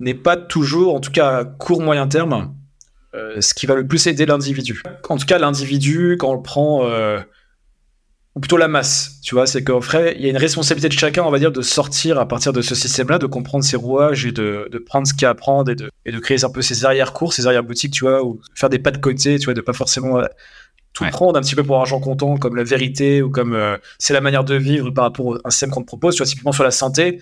[0.00, 2.54] n'est pas toujours, en tout cas à court moyen terme,
[3.16, 4.82] euh, ce qui va le plus aider l'individu.
[5.08, 7.18] En tout cas, l'individu, quand on le prend, euh,
[8.34, 10.98] ou plutôt la masse, tu vois, c'est qu'en vrai, il y a une responsabilité de
[10.98, 14.26] chacun, on va dire, de sortir à partir de ce système-là, de comprendre ses rouages
[14.26, 16.50] et de, de prendre ce qu'il y a à et de, et de créer un
[16.50, 19.54] peu ses arrière-cours, ses arrière-boutiques, tu vois, ou faire des pas de côté, tu vois,
[19.54, 20.26] de pas forcément euh,
[20.92, 24.22] tout prendre un petit peu pour argent comptant, comme la vérité ou comme c'est la
[24.22, 26.64] manière de vivre par rapport à un système qu'on te propose, tu vois, typiquement sur
[26.64, 27.20] la santé,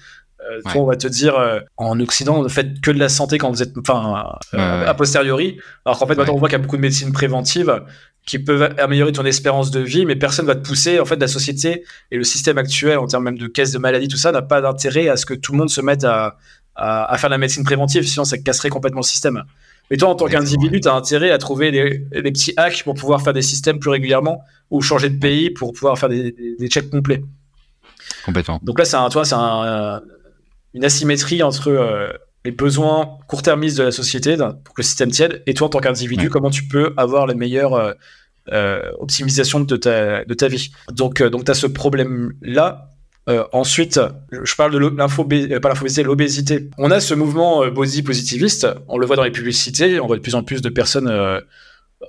[0.51, 3.51] euh, on va te dire euh, en Occident, ne faites que de la santé quand
[3.51, 5.59] vous êtes, enfin, euh, a posteriori.
[5.85, 7.83] Alors qu'en fait, maintenant, on voit qu'il y a beaucoup de médecine préventive
[8.27, 10.99] qui peuvent améliorer ton espérance de vie, mais personne va te pousser.
[10.99, 14.09] En fait, la société et le système actuel, en termes même de caisse de maladie,
[14.09, 16.37] tout ça, n'a pas d'intérêt à ce que tout le monde se mette à,
[16.75, 19.43] à, faire de la médecine préventive, sinon ça casserait complètement le système.
[19.91, 23.21] Mais toi, en tant qu'individu, tu as intérêt à trouver des, petits hacks pour pouvoir
[23.21, 26.89] faire des systèmes plus régulièrement ou changer de pays pour pouvoir faire des, des, checks
[26.89, 27.23] complets.
[28.25, 28.59] Complètement.
[28.63, 30.01] Donc là, c'est un, toi, c'est un,
[30.75, 32.09] une asymétrie entre euh,
[32.45, 35.79] les besoins court-termistes de la société pour que le système tienne et toi en tant
[35.81, 37.93] qu'individu, comment tu peux avoir la meilleure euh,
[38.53, 40.71] euh, optimisation de ta, de ta vie.
[40.93, 42.91] Donc, donc tu as ce problème-là.
[43.53, 43.99] ensuite,
[44.31, 45.73] je parle de l'info, pas
[46.03, 46.69] l'obésité.
[46.77, 50.21] On a ce mouvement body positiviste, on le voit dans les publicités, on voit de
[50.21, 51.09] plus en plus de personnes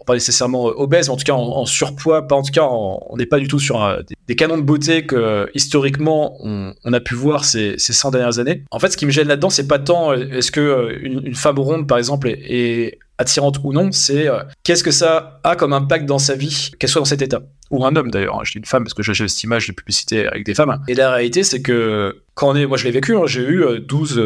[0.05, 3.25] pas nécessairement obèse, mais en tout cas en, surpoids, pas en tout cas, on n'est
[3.25, 7.45] pas du tout sur euh, des, canons de beauté que historiquement on, a pu voir
[7.45, 8.63] ces, ces 100 dernières années.
[8.71, 11.35] En fait, ce qui me gêne là-dedans, c'est pas tant euh, est-ce que euh, une,
[11.35, 14.27] femme ronde, par exemple, est, attirante ou non, c'est
[14.63, 17.41] qu'est-ce que ça a comme impact dans sa vie, qu'elle soit dans cet état?
[17.71, 19.73] Ou un homme d'ailleurs, hein, je dis une femme parce que j'ai cette image de
[19.73, 20.83] publicité avec des femmes.
[20.89, 23.79] Et la réalité, c'est que quand on est, moi je l'ai vécu, hein, j'ai eu
[23.79, 24.21] 12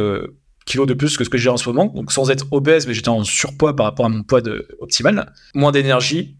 [0.69, 2.93] kilos de plus que ce que j'ai en ce moment, donc sans être obèse, mais
[2.93, 5.33] j'étais en surpoids par rapport à mon poids de, optimal.
[5.55, 6.37] Moins d'énergie,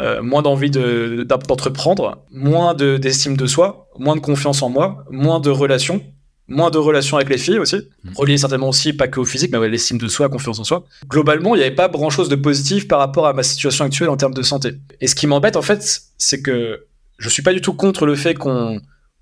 [0.00, 5.48] euh, moins d'envie d'entreprendre, moins d'estime de, soi, moins de confiance en moi, moins de
[5.48, 6.02] relations,
[6.48, 8.10] moins de relations avec les filles aussi, mmh.
[8.14, 10.84] relié certainement aussi pas que au physique, mais ouais, l'estime de soi, confiance en soi.
[11.08, 14.10] Globalement, il n'y avait pas grand chose de positif par rapport à ma situation actuelle
[14.10, 14.74] en termes de santé.
[15.00, 18.16] Et ce qui m'embête en fait, c'est que je suis pas du tout contre le
[18.16, 18.80] fait qu'on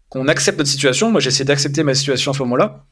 [0.08, 1.10] qu'on accepte notre situation.
[1.10, 2.84] Moi, j'essaie d'accepter ma situation à ce moment-là.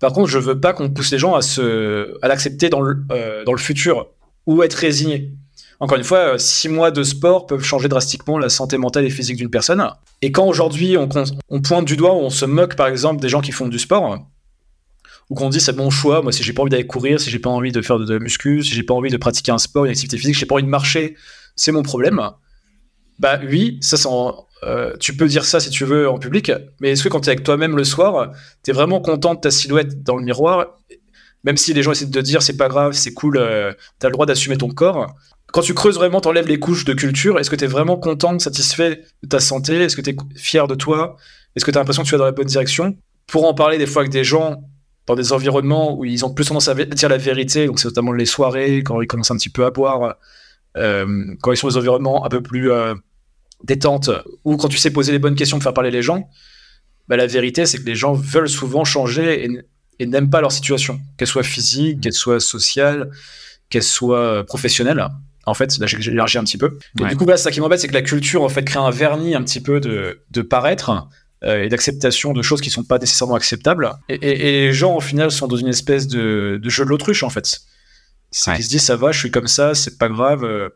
[0.00, 3.52] Par contre, je veux pas qu'on pousse les gens à l'accepter dans le, euh, dans
[3.52, 4.08] le futur
[4.46, 5.32] ou être résigné.
[5.78, 9.10] Encore une fois, euh, six mois de sport peuvent changer drastiquement la santé mentale et
[9.10, 9.86] physique d'une personne.
[10.22, 11.08] Et quand aujourd'hui on,
[11.60, 14.18] pointe du doigt ou on se moque par exemple des gens qui font du sport,
[15.30, 17.38] ou qu'on dit c'est mon choix, moi si j'ai pas envie d'aller courir, si j'ai
[17.38, 19.84] pas envie de faire de, de muscu, si j'ai pas envie de pratiquer un sport,
[19.84, 21.16] une activité physique, j'ai pas envie de marcher,
[21.56, 22.20] c'est mon problème.
[23.18, 24.08] Bah oui, ça c'est
[24.64, 27.28] euh, tu peux dire ça si tu veux en public, mais est-ce que quand tu
[27.28, 28.32] es avec toi-même le soir,
[28.62, 30.78] tu es vraiment content de ta silhouette dans le miroir,
[31.44, 34.06] même si les gens essaient de te dire c'est pas grave, c'est cool, euh, tu
[34.06, 35.14] as le droit d'assumer ton corps.
[35.52, 38.38] Quand tu creuses vraiment, t'enlèves les couches de culture, est-ce que tu es vraiment content,
[38.38, 39.76] satisfait de ta santé?
[39.76, 41.16] Est-ce que tu es fier de toi?
[41.56, 42.96] Est-ce que tu as l'impression que tu vas dans la bonne direction?
[43.26, 44.62] Pour en parler des fois avec des gens
[45.06, 48.12] dans des environnements où ils ont plus tendance à dire la vérité, donc c'est notamment
[48.12, 50.16] les soirées, quand ils commencent un petit peu à boire,
[50.76, 52.70] euh, quand ils sont dans des environnements un peu plus
[53.64, 54.10] détente
[54.44, 56.28] ou quand tu sais poser les bonnes questions pour faire parler les gens,
[57.08, 59.50] bah, la vérité, c'est que les gens veulent souvent changer
[59.98, 62.00] et, n'aiment pas leur situation, qu'elle soit physique, mmh.
[62.00, 63.10] qu'elle soit sociale,
[63.68, 65.06] qu'elle soit euh, professionnelle.
[65.44, 66.78] En fait, là, j'ai élargi un petit peu.
[67.00, 68.90] Et du coup, là, ça qui m'embête, c'est que la culture, en fait, crée un
[68.90, 71.08] vernis un petit peu de, de paraître
[71.42, 73.90] euh, et d'acceptation de choses qui sont pas nécessairement acceptables.
[74.08, 77.60] Et, les gens, au final, sont dans une espèce de, jeu de l'autruche, en fait.
[78.30, 80.44] C'est qu'ils se disent, ça va, je suis comme ça, c'est pas grave.
[80.44, 80.68] Euh.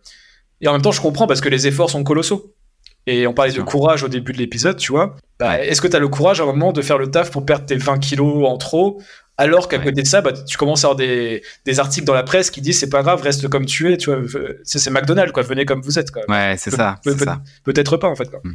[0.63, 2.55] Et en même temps, je comprends parce que les efforts sont colossaux.
[3.07, 5.17] Et on parlait de courage au début de l'épisode, tu vois.
[5.39, 7.45] Bah, est-ce que tu as le courage à un moment de faire le taf pour
[7.45, 9.01] perdre tes 20 kilos en trop
[9.37, 12.23] alors qu'à côté de ça, bah, tu commences à avoir des, des, articles dans la
[12.23, 14.23] presse qui disent c'est pas grave, reste comme tu es, tu vois.
[14.63, 15.43] C'est McDonald's, quoi.
[15.43, 16.23] Venez comme vous êtes, quoi.
[16.29, 17.01] Ouais, c'est ça.
[17.65, 18.41] Peut-être pas, en fait, quoi.
[18.45, 18.55] Hmm.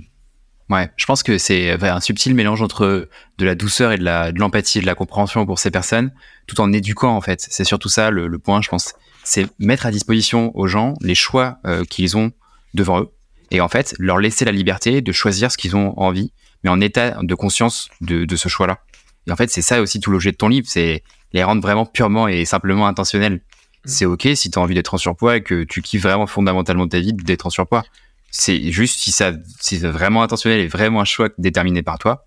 [0.73, 4.77] Ouais, je pense que c'est un subtil mélange entre de la douceur et de l'empathie
[4.77, 6.11] et de la compréhension pour ces personnes,
[6.47, 7.45] tout en éduquant, en fait.
[7.49, 8.93] C'est surtout ça le, point, je pense.
[9.25, 12.31] C'est mettre à disposition aux gens les choix euh, qu'ils ont
[12.73, 13.09] devant eux
[13.51, 16.31] et en fait leur laisser la liberté de choisir ce qu'ils ont envie,
[16.63, 18.79] mais en état de conscience de, de ce choix-là.
[19.27, 21.85] Et en fait, c'est ça aussi tout l'objet de ton livre, c'est les rendre vraiment
[21.85, 23.35] purement et simplement intentionnels.
[23.35, 23.39] Mm.
[23.85, 26.87] C'est ok si tu as envie d'être en surpoids et que tu kiffes vraiment fondamentalement
[26.87, 27.83] ta vie d'être en surpoids.
[28.31, 32.25] C'est juste si ça, si c'est vraiment intentionnel et vraiment un choix déterminé par toi,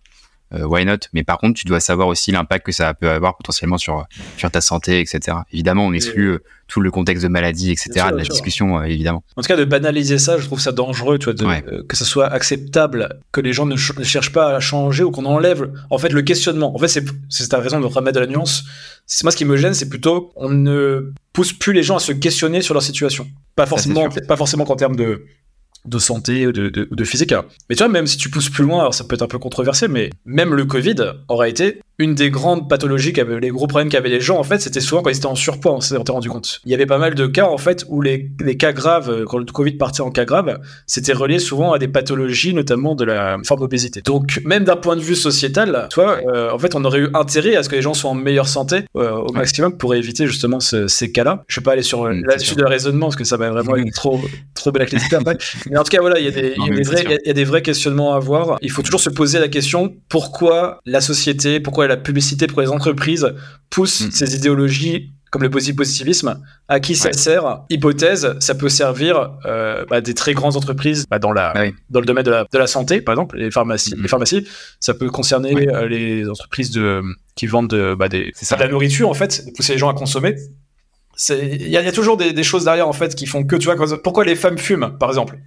[0.53, 0.98] why not?
[1.12, 4.50] Mais par contre, tu dois savoir aussi l'impact que ça peut avoir potentiellement sur sur
[4.50, 5.38] ta santé, etc.
[5.53, 8.07] Évidemment, on exclut euh, tout le contexte de maladie, etc.
[8.11, 9.22] de la discussion, euh, évidemment.
[9.36, 12.26] En tout cas, de banaliser ça, je trouve ça dangereux, tu vois, que ça soit
[12.26, 16.22] acceptable, que les gens ne, cherchent pas à changer ou qu'on enlève en fait le
[16.22, 16.74] questionnement.
[16.74, 18.64] En fait, c'est c'est ta raison de remettre de la nuance.
[19.07, 22.00] C'est moi ce qui me gêne, c'est plutôt on ne pousse plus les gens à
[22.00, 23.26] se questionner sur leur situation.
[23.57, 25.24] Pas forcément, pas forcément qu'en termes de
[25.85, 27.35] de santé ou de, de, physique.
[27.68, 29.39] Mais tu vois, même si tu pousses plus loin, alors ça peut être un peu
[29.39, 30.97] controversé, mais même le Covid
[31.28, 34.80] aurait été une des grandes pathologies les gros problèmes qu'avaient les gens, en fait, c'était
[34.80, 36.61] souvent quand ils étaient en surpoids, on s'est rendu compte.
[36.64, 39.39] Il y avait pas mal de cas, en fait, où les, les cas graves, quand
[39.39, 43.39] le Covid partait en cas grave, c'était relié souvent à des pathologies, notamment de la
[43.45, 44.03] forme d'obésité.
[44.03, 47.09] Donc, même d'un point de vue sociétal, tu vois, euh, en fait, on aurait eu
[47.14, 50.26] intérêt à ce que les gens soient en meilleure santé euh, au maximum pour éviter
[50.26, 51.45] justement ces cas-là.
[51.49, 53.95] Je vais pas aller sur la suite de raisonnement parce que ça va vraiment être
[53.95, 54.20] trop,
[54.55, 55.39] trop blacklisté après.
[55.73, 57.33] Mais en tout cas, voilà, il y, a des, y, a des vrais, y a
[57.33, 58.59] des vrais questionnements à avoir.
[58.61, 62.70] Il faut toujours se poser la question pourquoi la société, pourquoi la publicité, pourquoi les
[62.70, 63.33] entreprises
[63.70, 64.11] poussent mm.
[64.11, 67.62] ces idéologies comme le positivisme, à qui ça sert?
[67.70, 72.01] Hypothèse, ça peut servir euh, bah, des très grandes entreprises bah, dans, la, ah dans
[72.01, 73.95] le domaine de la, de la, santé, par exemple, les pharmacies.
[73.97, 74.03] Mm.
[74.03, 74.47] Les pharmacies,
[74.79, 77.01] ça peut concerner euh, les entreprises de,
[77.35, 79.95] qui vendent de, bah, des, de la nourriture, en fait, de pousser les gens à
[79.95, 80.37] consommer.
[81.31, 84.03] Il y, a toujours des, des, choses derrière, en fait, qui font que, tu vois,
[84.03, 85.39] pourquoi les femmes fument, par exemple?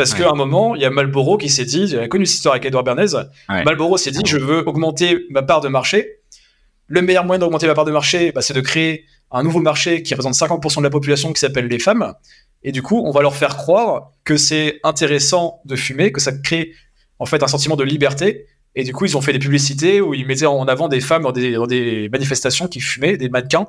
[0.00, 2.54] Parce qu'à un moment, il y a Malboro qui s'est dit, j'ai connu cette histoire
[2.54, 3.14] avec Edouard Bernays,
[3.48, 6.20] Malboro s'est dit, je veux augmenter ma part de marché.
[6.86, 10.02] Le meilleur moyen d'augmenter ma part de marché, bah, c'est de créer un nouveau marché
[10.02, 12.14] qui représente 50% de la population qui s'appelle les femmes.
[12.62, 16.32] Et du coup, on va leur faire croire que c'est intéressant de fumer, que ça
[16.32, 16.72] crée
[17.18, 18.46] en fait un sentiment de liberté.
[18.74, 21.22] Et du coup, ils ont fait des publicités où ils mettaient en avant des femmes
[21.22, 23.68] dans des, dans des manifestations qui fumaient, des mannequins.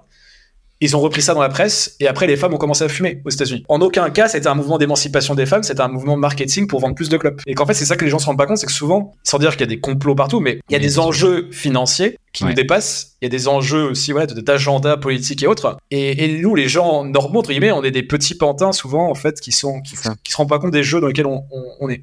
[0.83, 3.21] Ils ont repris ça dans la presse et après les femmes ont commencé à fumer
[3.23, 3.63] aux États-Unis.
[3.69, 6.95] En aucun cas, c'était un mouvement d'émancipation des femmes, c'était un mouvement marketing pour vendre
[6.95, 7.39] plus de clubs.
[7.45, 9.13] Et qu'en fait, c'est ça que les gens se rendent pas compte, c'est que souvent,
[9.23, 12.17] sans dire qu'il y a des complots partout, mais il y a des enjeux financiers
[12.33, 13.17] qui nous dépassent.
[13.21, 15.77] Il y a des enjeux aussi, voilà, d'agenda politique et autres.
[15.91, 19.39] Et, nous, les gens normaux, entre guillemets, on est des petits pantins souvent, en fait,
[19.39, 22.01] qui sont, qui, se rendent pas compte des jeux dans lesquels on est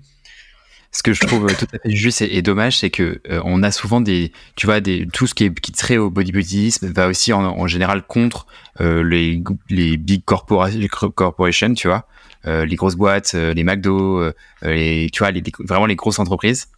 [0.90, 3.70] ce que je trouve tout à fait juste et, dommage, c'est que euh, on a
[3.70, 7.32] souvent des, tu vois, des, tout ce qui est qui trait au bodybuildisme va aussi
[7.32, 8.46] en, général contre
[8.80, 12.06] euh, les, les big corporations, tu vois,
[12.46, 14.32] euh, les grosses boîtes, les McDo,
[14.62, 16.68] les, tu vois, les, vraiment les grosses entreprises.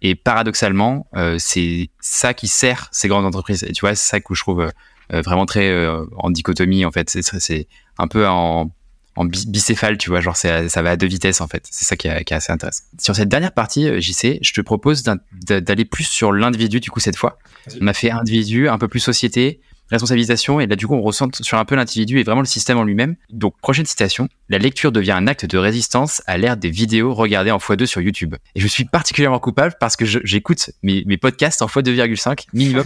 [0.00, 1.08] Et paradoxalement,
[1.38, 3.64] c'est ça qui sert ces grandes entreprises.
[3.64, 4.70] Et tu vois, c'est ça que je trouve
[5.10, 7.10] vraiment très en dichotomie en fait.
[7.10, 7.66] C'est
[7.98, 8.70] un peu en
[9.18, 11.66] en bicéphale, tu vois, genre ça va à deux vitesses en fait.
[11.68, 12.84] C'est ça qui est, assez intéressant.
[13.00, 17.00] Sur cette dernière partie, euh, JC, je te propose d'aller plus sur l'individu du coup
[17.00, 17.38] cette fois.
[17.80, 19.60] On a fait individu, un peu plus société,
[19.90, 22.78] responsabilisation, et là du coup on ressent sur un peu l'individu et vraiment le système
[22.78, 23.16] en lui-même.
[23.30, 27.50] Donc prochaine citation, la lecture devient un acte de résistance à l'ère des vidéos regardées
[27.50, 28.34] en x2 sur YouTube.
[28.54, 32.84] Et je suis particulièrement coupable parce que j'écoute mes, mes podcasts en x2,5 minimum.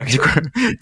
[0.08, 0.28] du coup,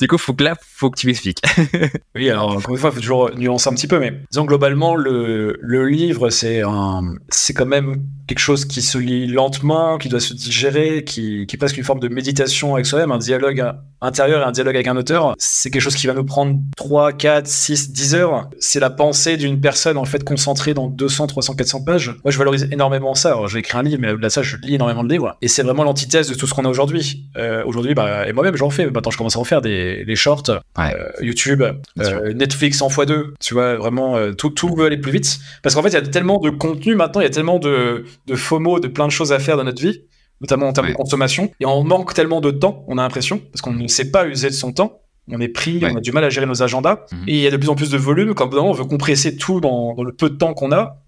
[0.00, 1.42] du coup, faut que là, faut que tu m'expliques.
[2.14, 4.96] oui, alors encore une fois, il faut toujours nuancer un petit peu, mais disons globalement,
[4.96, 7.96] le, le livre, c'est un, c'est quand même
[8.26, 12.00] quelque chose qui se lit lentement, qui doit se digérer, qui, qui passe une forme
[12.00, 13.62] de méditation avec soi-même, un dialogue
[14.00, 15.34] intérieur et un dialogue avec un auteur.
[15.62, 18.50] C'est quelque chose qui va nous prendre 3, 4, 6, 10 heures.
[18.58, 22.08] C'est la pensée d'une personne, en fait, concentrée dans 200, 300, 400 pages.
[22.24, 23.28] Moi, je valorise énormément ça.
[23.28, 25.36] Alors, j'ai écrit un livre, mais au-delà de ça, je lis énormément de livres.
[25.40, 27.28] Et c'est vraiment l'antithèse de tout ce qu'on a aujourd'hui.
[27.36, 28.90] Euh, aujourd'hui, bah, et moi-même, j'en fais.
[28.90, 30.90] Maintenant, je commence à en faire des, des shorts, euh,
[31.20, 33.26] YouTube, euh, Netflix en x2.
[33.38, 35.38] Tu vois, vraiment, euh, tout, tout veut aller plus vite.
[35.62, 38.04] Parce qu'en fait, il y a tellement de contenu maintenant, il y a tellement de,
[38.26, 40.00] de FOMO, de plein de choses à faire dans notre vie,
[40.40, 41.52] notamment en termes de consommation.
[41.60, 44.48] Et on manque tellement de temps, on a l'impression, parce qu'on ne sait pas user
[44.48, 45.01] de son temps.
[45.30, 47.00] On est pris, on a du mal à gérer nos agendas.
[47.12, 47.24] Mhm.
[47.28, 48.34] Et il y a de plus en plus de volume.
[48.34, 50.98] Quand on veut compresser tout dans, le peu de temps qu'on a.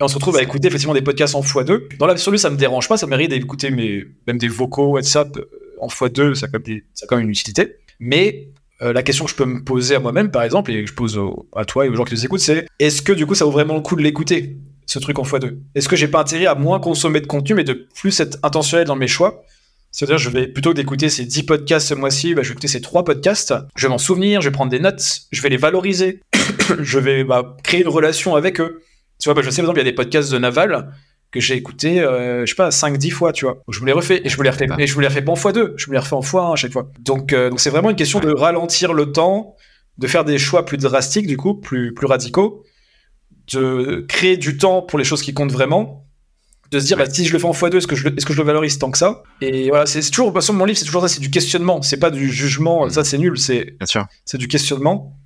[0.00, 1.96] Et on se retrouve à écouter effectivement des podcasts en x2.
[1.98, 2.96] Dans l'absolu, ça me dérange pas.
[2.96, 5.48] Ça mérite d'écouter mes, même des vocaux WhatsApp euh,
[5.80, 6.34] en x2.
[6.34, 7.76] Ça a quand même, ça a quand même une utilité.
[7.98, 8.50] Mais
[8.82, 10.94] euh, la question que je peux me poser à moi-même, par exemple, et que je
[10.94, 11.18] pose
[11.54, 13.50] à toi et aux gens qui nous écoutent, c'est est-ce que du coup ça vaut
[13.50, 16.54] vraiment le coup de l'écouter ce truc en x2 Est-ce que j'ai pas intérêt à
[16.54, 19.44] moins consommer de contenu, mais de plus être intentionnel dans mes choix?
[19.96, 22.82] C'est-à-dire, je vais plutôt d'écouter ces 10 podcasts ce mois-ci, bah, je vais écouter ces
[22.82, 26.20] 3 podcasts, je vais m'en souvenir, je vais prendre des notes, je vais les valoriser,
[26.80, 28.82] je vais bah, créer une relation avec eux.
[29.18, 30.92] Tu vois, bah, je sais par exemple, il y a des podcasts de Naval
[31.30, 33.62] que j'ai écouté, euh, je sais pas, 5-10 fois, tu vois.
[33.70, 35.32] Je me les refais, et je me les refais, et je me les refais pas
[35.32, 36.90] en x2, je me les refais en x1 à chaque fois.
[37.00, 39.56] Donc, euh, donc c'est vraiment une question de ralentir le temps,
[39.96, 42.64] de faire des choix plus drastiques, du coup, plus, plus radicaux,
[43.50, 46.05] de créer du temps pour les choses qui comptent vraiment,
[46.70, 48.32] de se dire bah, si je le fais en x2 est-ce que je est-ce que
[48.32, 49.22] je le valorise tant que ça?
[49.40, 51.82] Et voilà c'est toujours de mon livre c'est toujours ça c'est du questionnement.
[51.82, 53.76] C'est pas du jugement ça c'est nul c'est
[54.24, 55.16] c'est du questionnement.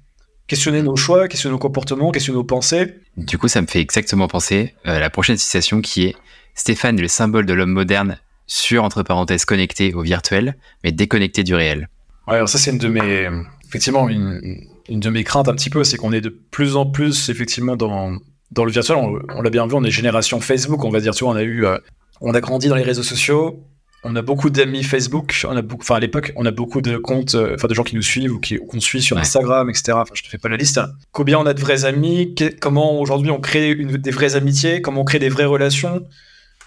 [0.47, 2.97] Questionner nos choix questionner nos comportements questionner nos pensées.
[3.17, 6.17] Du coup ça me fait exactement penser à euh, la prochaine citation qui est
[6.55, 11.45] Stéphane est le symbole de l'homme moderne sur entre parenthèses connecté au virtuel mais déconnecté
[11.45, 11.89] du réel
[12.27, 13.29] ouais alors ça c'est une de mes
[13.69, 16.85] effectivement une, une de mes craintes un petit peu c'est qu'on est de plus en
[16.85, 18.19] plus effectivement dans
[18.51, 21.25] dans le virtuel, on, l'a bien vu, on est génération Facebook, on va dire, tu
[21.25, 21.79] vois, on a eu, euh,
[22.21, 23.65] on a grandi dans les réseaux sociaux,
[24.03, 26.97] on a beaucoup d'amis Facebook, on a beaucoup, enfin à l'époque, on a beaucoup de
[26.97, 29.93] comptes, euh, enfin de gens qui nous suivent ou qui qu'on suit sur Instagram, etc.
[29.93, 30.81] Enfin, je te fais pas la liste.
[31.13, 35.03] Combien on a de vrais amis Comment aujourd'hui on crée une, des vraies amitiés Comment
[35.03, 36.07] on crée des vraies relations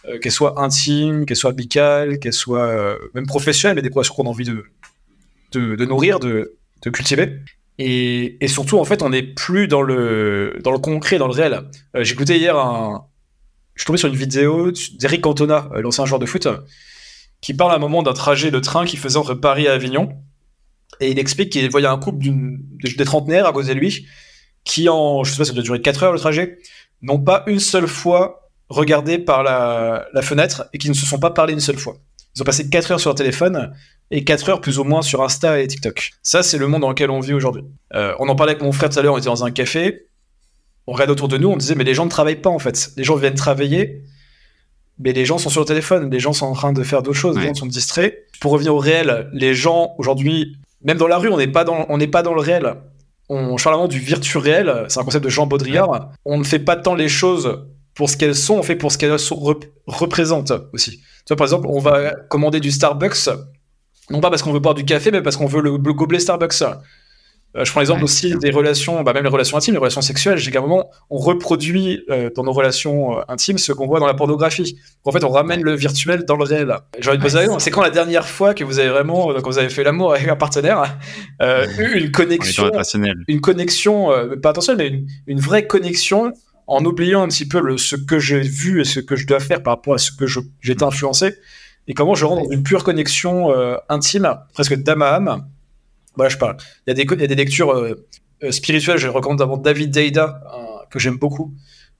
[0.07, 4.13] euh, Qu'elles soient intimes, qu'elles soient amicales, qu'elles soient euh, même professionnelles, mais des relations
[4.13, 4.63] qu'on a envie de,
[5.53, 7.39] de, nourrir, de, de cultiver.
[7.79, 11.63] Et, surtout, en fait, on n'est plus dans le, dans le concret, dans le réel.
[11.95, 13.07] J'écoutais hier un.
[13.75, 16.47] Je suis tombé sur une vidéo d'Eric Cantona, l'ancien joueur de foot,
[17.41, 20.15] qui parle à un moment d'un trajet de train qu'il faisait entre Paris et Avignon.
[20.99, 24.05] Et il explique qu'il voyait un couple des trentenaires à cause de lui,
[24.63, 26.59] qui en, je sais pas, ça doit durer 4 heures le trajet,
[27.01, 31.31] n'ont pas une seule fois regardé par la, fenêtre et qui ne se sont pas
[31.31, 31.97] parlé une seule fois.
[32.35, 33.73] Ils ont passé 4 heures sur leur téléphone
[34.11, 36.11] et 4 heures plus ou moins sur Insta et TikTok.
[36.21, 37.63] Ça, c'est le monde dans lequel on vit aujourd'hui.
[37.93, 40.07] Euh, on en parlait avec mon frère tout à l'heure, on était dans un café,
[40.87, 42.91] on regardait autour de nous, on disait, mais les gens ne travaillent pas en fait.
[42.97, 44.03] Les gens viennent travailler,
[44.99, 47.17] mais les gens sont sur le téléphone, les gens sont en train de faire d'autres
[47.17, 48.27] choses, les gens sont distraits.
[48.39, 51.85] Pour revenir au réel, les gens aujourd'hui, même dans la rue, on n'est pas dans,
[51.89, 52.75] on pas dans le réel.
[53.29, 56.11] On parle vraiment du virtuel réel, c'est un concept de Jean Baudrillard.
[56.25, 58.97] On ne fait pas tant les choses pour ce qu'elles sont, on fait pour ce
[58.97, 59.15] qu'elles
[59.87, 60.97] représentent aussi.
[60.97, 63.29] Tu vois, par exemple, on va commander du Starbucks,
[64.09, 66.19] non pas parce qu'on veut boire du café, mais parce qu'on veut le, le gobelet
[66.19, 66.63] Starbucks.
[67.55, 70.37] Euh, je prends l'exemple aussi des relations, bah même les relations intimes, les relations sexuelles.
[70.37, 73.99] J'ai qu'à un moment, on reproduit euh, dans nos relations euh, intimes ce qu'on voit
[73.99, 74.79] dans la pornographie.
[75.03, 76.73] En fait, on ramène le virtuel dans le réel.
[76.99, 79.59] J'ai envie de poser c'est quand la dernière fois que vous avez vraiment, quand vous
[79.59, 80.97] avez fait l'amour avec un partenaire,
[81.41, 82.71] eu une connexion,
[83.27, 84.09] une connexion,
[84.41, 86.33] pas attention, mais une, une, vraie connexion
[86.65, 89.39] en oubliant un petit peu le, ce que j'ai vu et ce que je dois
[89.39, 91.35] faire par rapport à ce que j'ai été influencé
[91.87, 93.51] et comment je rentre dans une pure connexion
[93.89, 95.45] intime, presque d'âme à âme?
[96.15, 96.57] Voilà, je parle.
[96.85, 98.07] Il y a des, il y a des lectures euh,
[98.43, 98.97] euh, spirituelles.
[98.97, 100.41] Je recommande d'abord David Deida,
[100.89, 101.53] que j'aime beaucoup,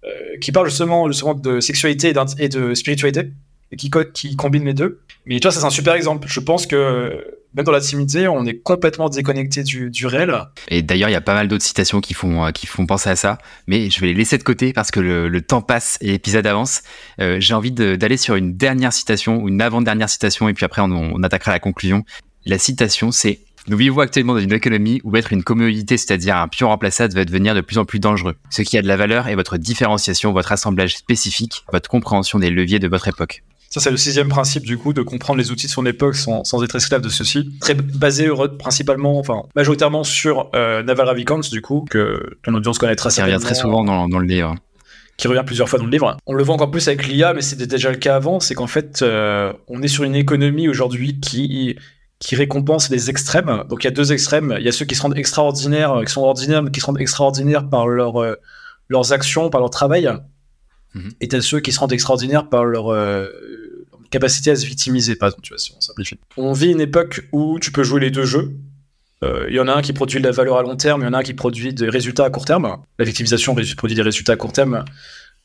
[0.04, 0.10] euh,
[0.40, 3.32] qui parle justement, justement de sexualité et, de spiritualité,
[3.76, 5.02] qui, combine les deux.
[5.26, 6.28] Mais toi, ça, c'est un super exemple.
[6.28, 10.36] Je pense que même dans l'intimité, on est complètement déconnecté du, réel.
[10.70, 13.16] Et d'ailleurs, il y a pas mal d'autres citations qui font, qui font penser à
[13.16, 16.48] ça, mais je vais les laisser de côté parce que le, temps passe et l'épisode
[16.48, 16.82] avance.
[17.20, 20.82] Euh, J'ai envie d'aller sur une dernière citation, ou une avant-dernière citation, et puis après,
[20.82, 22.06] on, on attaquera la conclusion.
[22.46, 26.50] La citation, c'est nous vivons actuellement dans une économie où être une commodité, c'est-à-dire un
[26.50, 28.36] pion remplaçable, va devenir de plus en plus dangereux.
[28.50, 32.50] Ce qui a de la valeur est votre différenciation, votre assemblage spécifique, votre compréhension des
[32.50, 33.44] leviers de votre époque.
[33.74, 36.44] Ça, c'est le sixième principe, du coup, de comprendre les outils de son époque sans,
[36.44, 37.58] sans être esclave de ceux-ci.
[37.60, 43.10] Très basé principalement, enfin, majoritairement sur euh, Naval Ravikant, du coup, que ton audience connaîtra
[43.10, 44.54] Qui revient très souvent dans, dans, le livre.
[45.18, 46.16] Qui revient plusieurs fois dans le livre.
[46.28, 48.40] On le voit encore plus avec l'IA, mais c'était déjà le cas avant.
[48.40, 51.76] C'est qu'en fait, euh, on est sur une économie aujourd'hui qui
[52.20, 53.64] qui récompense les extrêmes.
[53.70, 54.56] Donc il y a deux extrêmes.
[54.60, 57.02] Il y a ceux qui se rendent extraordinaires, qui sont ordinaires, mais qui se rendent
[57.02, 58.36] extraordinaires par leur, euh,
[58.88, 60.10] leurs actions, par leur travail.
[60.94, 61.12] Mhm.
[61.22, 63.28] Et tu as ceux qui se rendent extraordinaires par leur euh,
[64.14, 66.18] capacité à se victimiser, par exemple, tu vois, si on simplifie.
[66.38, 68.52] On vit une époque où tu peux jouer les deux jeux.
[69.24, 71.06] Euh, il y en a un qui produit de la valeur à long terme, il
[71.06, 72.78] y en a un qui produit des résultats à court terme.
[73.00, 74.86] La victimisation produit des résultats à court terme.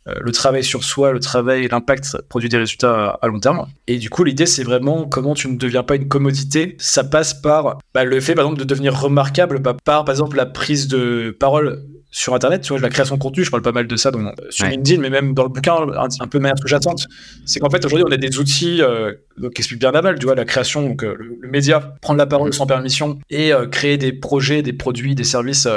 [0.07, 3.67] Euh, le travail sur soi, le travail, l'impact produit des résultats à, long terme.
[3.87, 6.77] Et du coup, l'idée, c'est vraiment comment tu ne deviens pas une commodité.
[6.79, 10.37] Ça passe par bah, le fait, par exemple, de devenir remarquable bah, par, par exemple,
[10.37, 13.73] la prise de parole sur Internet, tu vois, la création de contenu, je parle pas
[13.73, 16.59] mal de ça dans, sur LinkedIn, mais même dans le bouquin, un, peu de manière
[16.59, 17.07] sous-jacente,
[17.45, 19.13] c'est qu'en fait, aujourd'hui, on a des outils euh,
[19.55, 22.53] qui expliquent bien Naval, tu vois, la création, donc euh, le, média, prendre la parole
[22.55, 25.69] sans permission et créer des projets, des produits, des services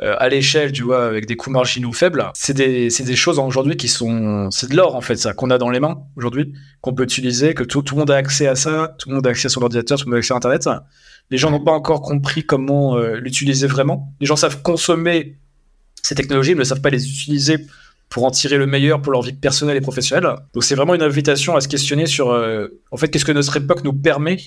[0.00, 3.76] euh, à l'échelle, tu vois, avec des coûts marginaux faibles, c'est des, des, choses aujourd'hui
[3.76, 6.94] qui sont, c'est de l'or en fait, ça, qu'on a dans les mains aujourd'hui, qu'on
[6.94, 9.30] peut utiliser, que tout, tout, le monde a accès à ça, tout le monde a
[9.30, 10.68] accès à son ordinateur, tout le monde a accès à Internet.
[11.30, 14.12] Les gens n'ont pas encore compris comment euh, l'utiliser vraiment.
[14.18, 15.38] Les gens savent consommer
[16.02, 17.58] ces technologies, mais ne savent pas les utiliser
[18.08, 20.34] pour en tirer le meilleur pour leur vie personnelle et professionnelle.
[20.52, 23.56] Donc c'est vraiment une invitation à se questionner sur, euh, en fait, qu'est-ce que notre
[23.56, 24.38] époque nous permet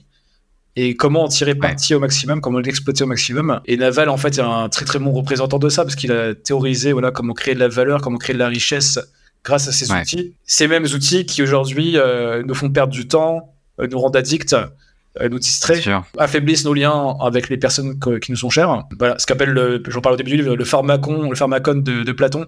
[0.76, 3.62] et comment en tirer parti au maximum, comment l'exploiter au maximum.
[3.66, 6.36] Et Naval, en fait, est un très très bon représentant de ça parce qu'il a
[6.36, 9.00] théorisé voilà comment créer de la valeur, comment créer de la richesse
[9.44, 10.34] grâce à ces outils.
[10.44, 14.56] Ces mêmes outils qui aujourd'hui euh, nous font perdre du temps, euh, nous rendent addicts,
[15.30, 15.82] nous distraient,
[16.18, 18.84] affaiblissent nos liens avec les personnes qui nous sont chères.
[18.98, 22.12] Voilà, ce qu'appelle, j'en parle au début du livre, le pharmacon, le pharmacon de, de
[22.12, 22.48] Platon.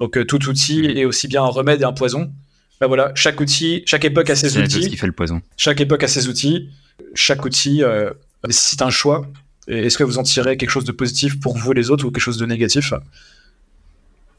[0.00, 2.32] Donc tout outil est aussi bien un remède et un poison.
[2.80, 4.90] Ben voilà, chaque outil, chaque époque a ses outils.
[4.90, 5.40] Qui fait le poison.
[5.56, 6.70] Chaque époque a ses outils
[7.14, 8.10] chaque outil euh,
[8.46, 9.26] nécessite un choix.
[9.68, 12.10] Est-ce que vous en tirez quelque chose de positif pour vous et les autres ou
[12.10, 12.94] quelque chose de négatif?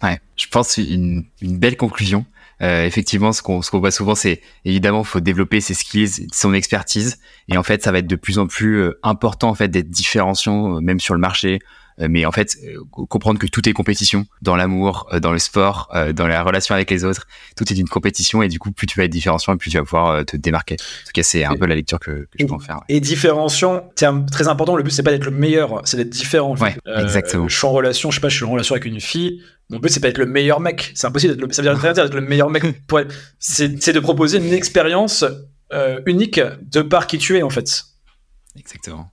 [0.02, 2.26] Ouais, je pense une, une belle conclusion.
[2.62, 7.58] Euh, effectivement, ce qu'on voit souvent, c'est évidemment, faut développer ses skills, son expertise, et
[7.58, 10.82] en fait, ça va être de plus en plus euh, important en fait d'être différenciant,
[10.82, 11.60] même sur le marché,
[12.00, 12.58] mais en fait,
[12.92, 17.04] comprendre que tout est compétition dans l'amour, dans le sport, dans la relation avec les
[17.04, 19.72] autres, tout est une compétition et du coup, plus tu vas être différenciant et plus
[19.72, 20.76] tu vas pouvoir te démarquer.
[20.76, 22.82] En tout cas, c'est un peu la lecture que, que je peux en faire.
[22.90, 24.76] Et différenciant, terme très important.
[24.76, 26.56] Le but c'est pas d'être le meilleur, c'est d'être différent.
[26.58, 27.48] Ouais, exactement.
[27.48, 29.42] Je suis en relation, je sais pas, je suis en relation avec une fille.
[29.70, 30.92] Mon but, c'est pas être le meilleur mec.
[30.96, 31.34] C'est impossible.
[31.34, 31.54] D'être le...
[31.54, 32.64] Ça veut dire d'être le meilleur mec.
[32.88, 33.02] Pour
[33.40, 35.26] C'est de proposer une expérience
[35.74, 37.84] euh, unique de par qui tu es, en fait.
[38.56, 39.12] Exactement.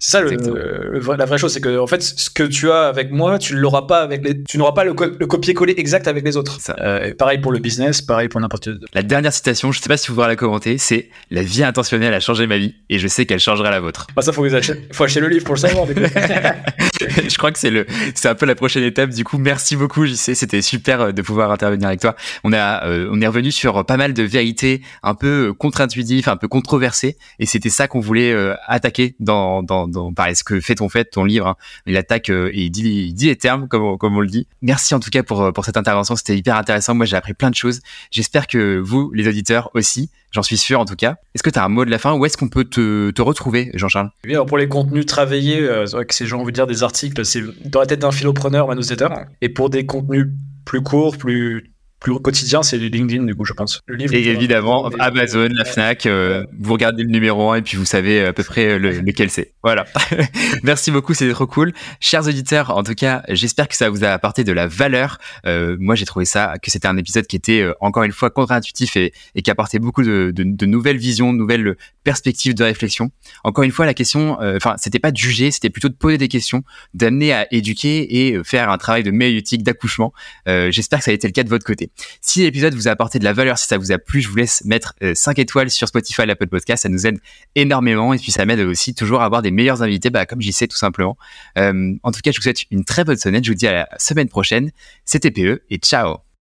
[0.00, 3.10] C'est ça le, la vraie chose, c'est que en fait, ce que tu as avec
[3.10, 6.58] moi, tu l'auras pas avec les, tu n'auras pas le, copier-coller exact avec les autres.
[6.80, 8.68] Euh, pareil pour le business, pareil pour n'importe.
[8.94, 12.14] La dernière citation, je sais pas si vous voudrez la commenter, c'est la vie intentionnelle
[12.14, 14.06] a changé ma vie et je sais qu'elle changera la vôtre.
[14.14, 14.46] Bah ça faut
[14.92, 15.84] faut acheter le livre pour le savoir.
[17.00, 17.84] je crois que c'est le,
[18.14, 19.10] c'est un peu la prochaine étape.
[19.10, 22.14] Du coup, merci beaucoup JC, c'était super euh, de pouvoir intervenir avec toi.
[22.44, 26.36] On a, euh, on est revenu sur pas mal de vérités un peu contre-intuitives, un
[26.36, 28.32] peu controversées et c'était ça qu'on voulait
[28.68, 31.46] attaquer dans, dans dans, ce que fait ton fait, ton livre.
[31.48, 31.56] Hein.
[31.86, 34.46] Il attaque euh, et il dit, il dit les termes comme, comme on le dit.
[34.62, 36.16] Merci en tout cas pour, pour cette intervention.
[36.16, 36.94] C'était hyper intéressant.
[36.94, 37.80] Moi, j'ai appris plein de choses.
[38.10, 41.16] J'espère que vous, les auditeurs aussi, j'en suis sûr en tout cas.
[41.34, 43.22] Est-ce que tu as un mot de la fin Où est-ce qu'on peut te, te
[43.22, 44.10] retrouver, Jean-Charles?
[44.24, 46.82] Oui, alors pour les contenus travaillés, euh, c'est vrai que ces gens veut dire des
[46.82, 49.08] articles, c'est dans la tête d'un philopreneur, newsletter.
[49.40, 50.26] Et pour des contenus
[50.64, 53.80] plus courts, plus plus quotidien, c'est LinkedIn, du coup, je pense.
[53.86, 57.76] Le livre, et évidemment, Amazon, la Fnac, euh, vous regardez le numéro 1 et puis
[57.76, 59.52] vous savez à peu près lequel c'est.
[59.62, 59.84] Voilà.
[60.62, 61.72] Merci beaucoup, c'est trop cool.
[62.00, 65.18] Chers auditeurs, en tout cas, j'espère que ça vous a apporté de la valeur.
[65.46, 68.30] Euh, moi, j'ai trouvé ça, que c'était un épisode qui était euh, encore une fois
[68.30, 71.76] contre-intuitif et, et, qui apportait beaucoup de, de, de, nouvelles visions, de nouvelles
[72.08, 73.10] perspectives de réflexion.
[73.44, 76.28] Encore une fois, la question, enfin, c'était pas de juger, c'était plutôt de poser des
[76.28, 76.62] questions,
[76.94, 80.12] d'amener à éduquer et faire un travail de méiotique, d'accouchement.
[80.46, 81.90] j'espère que ça a été le cas de votre côté.
[82.20, 84.36] Si l'épisode vous a apporté de la valeur, si ça vous a plu, je vous
[84.36, 86.82] laisse mettre 5 euh, étoiles sur Spotify, l'Apple Podcast.
[86.82, 87.18] Ça nous aide
[87.54, 90.52] énormément et puis ça m'aide aussi toujours à avoir des meilleurs invités, bah, comme j'y
[90.52, 91.16] sais tout simplement.
[91.58, 93.44] Euh, en tout cas, je vous souhaite une très bonne semaine.
[93.44, 94.70] Je vous dis à la semaine prochaine.
[95.04, 96.27] C'était PE et ciao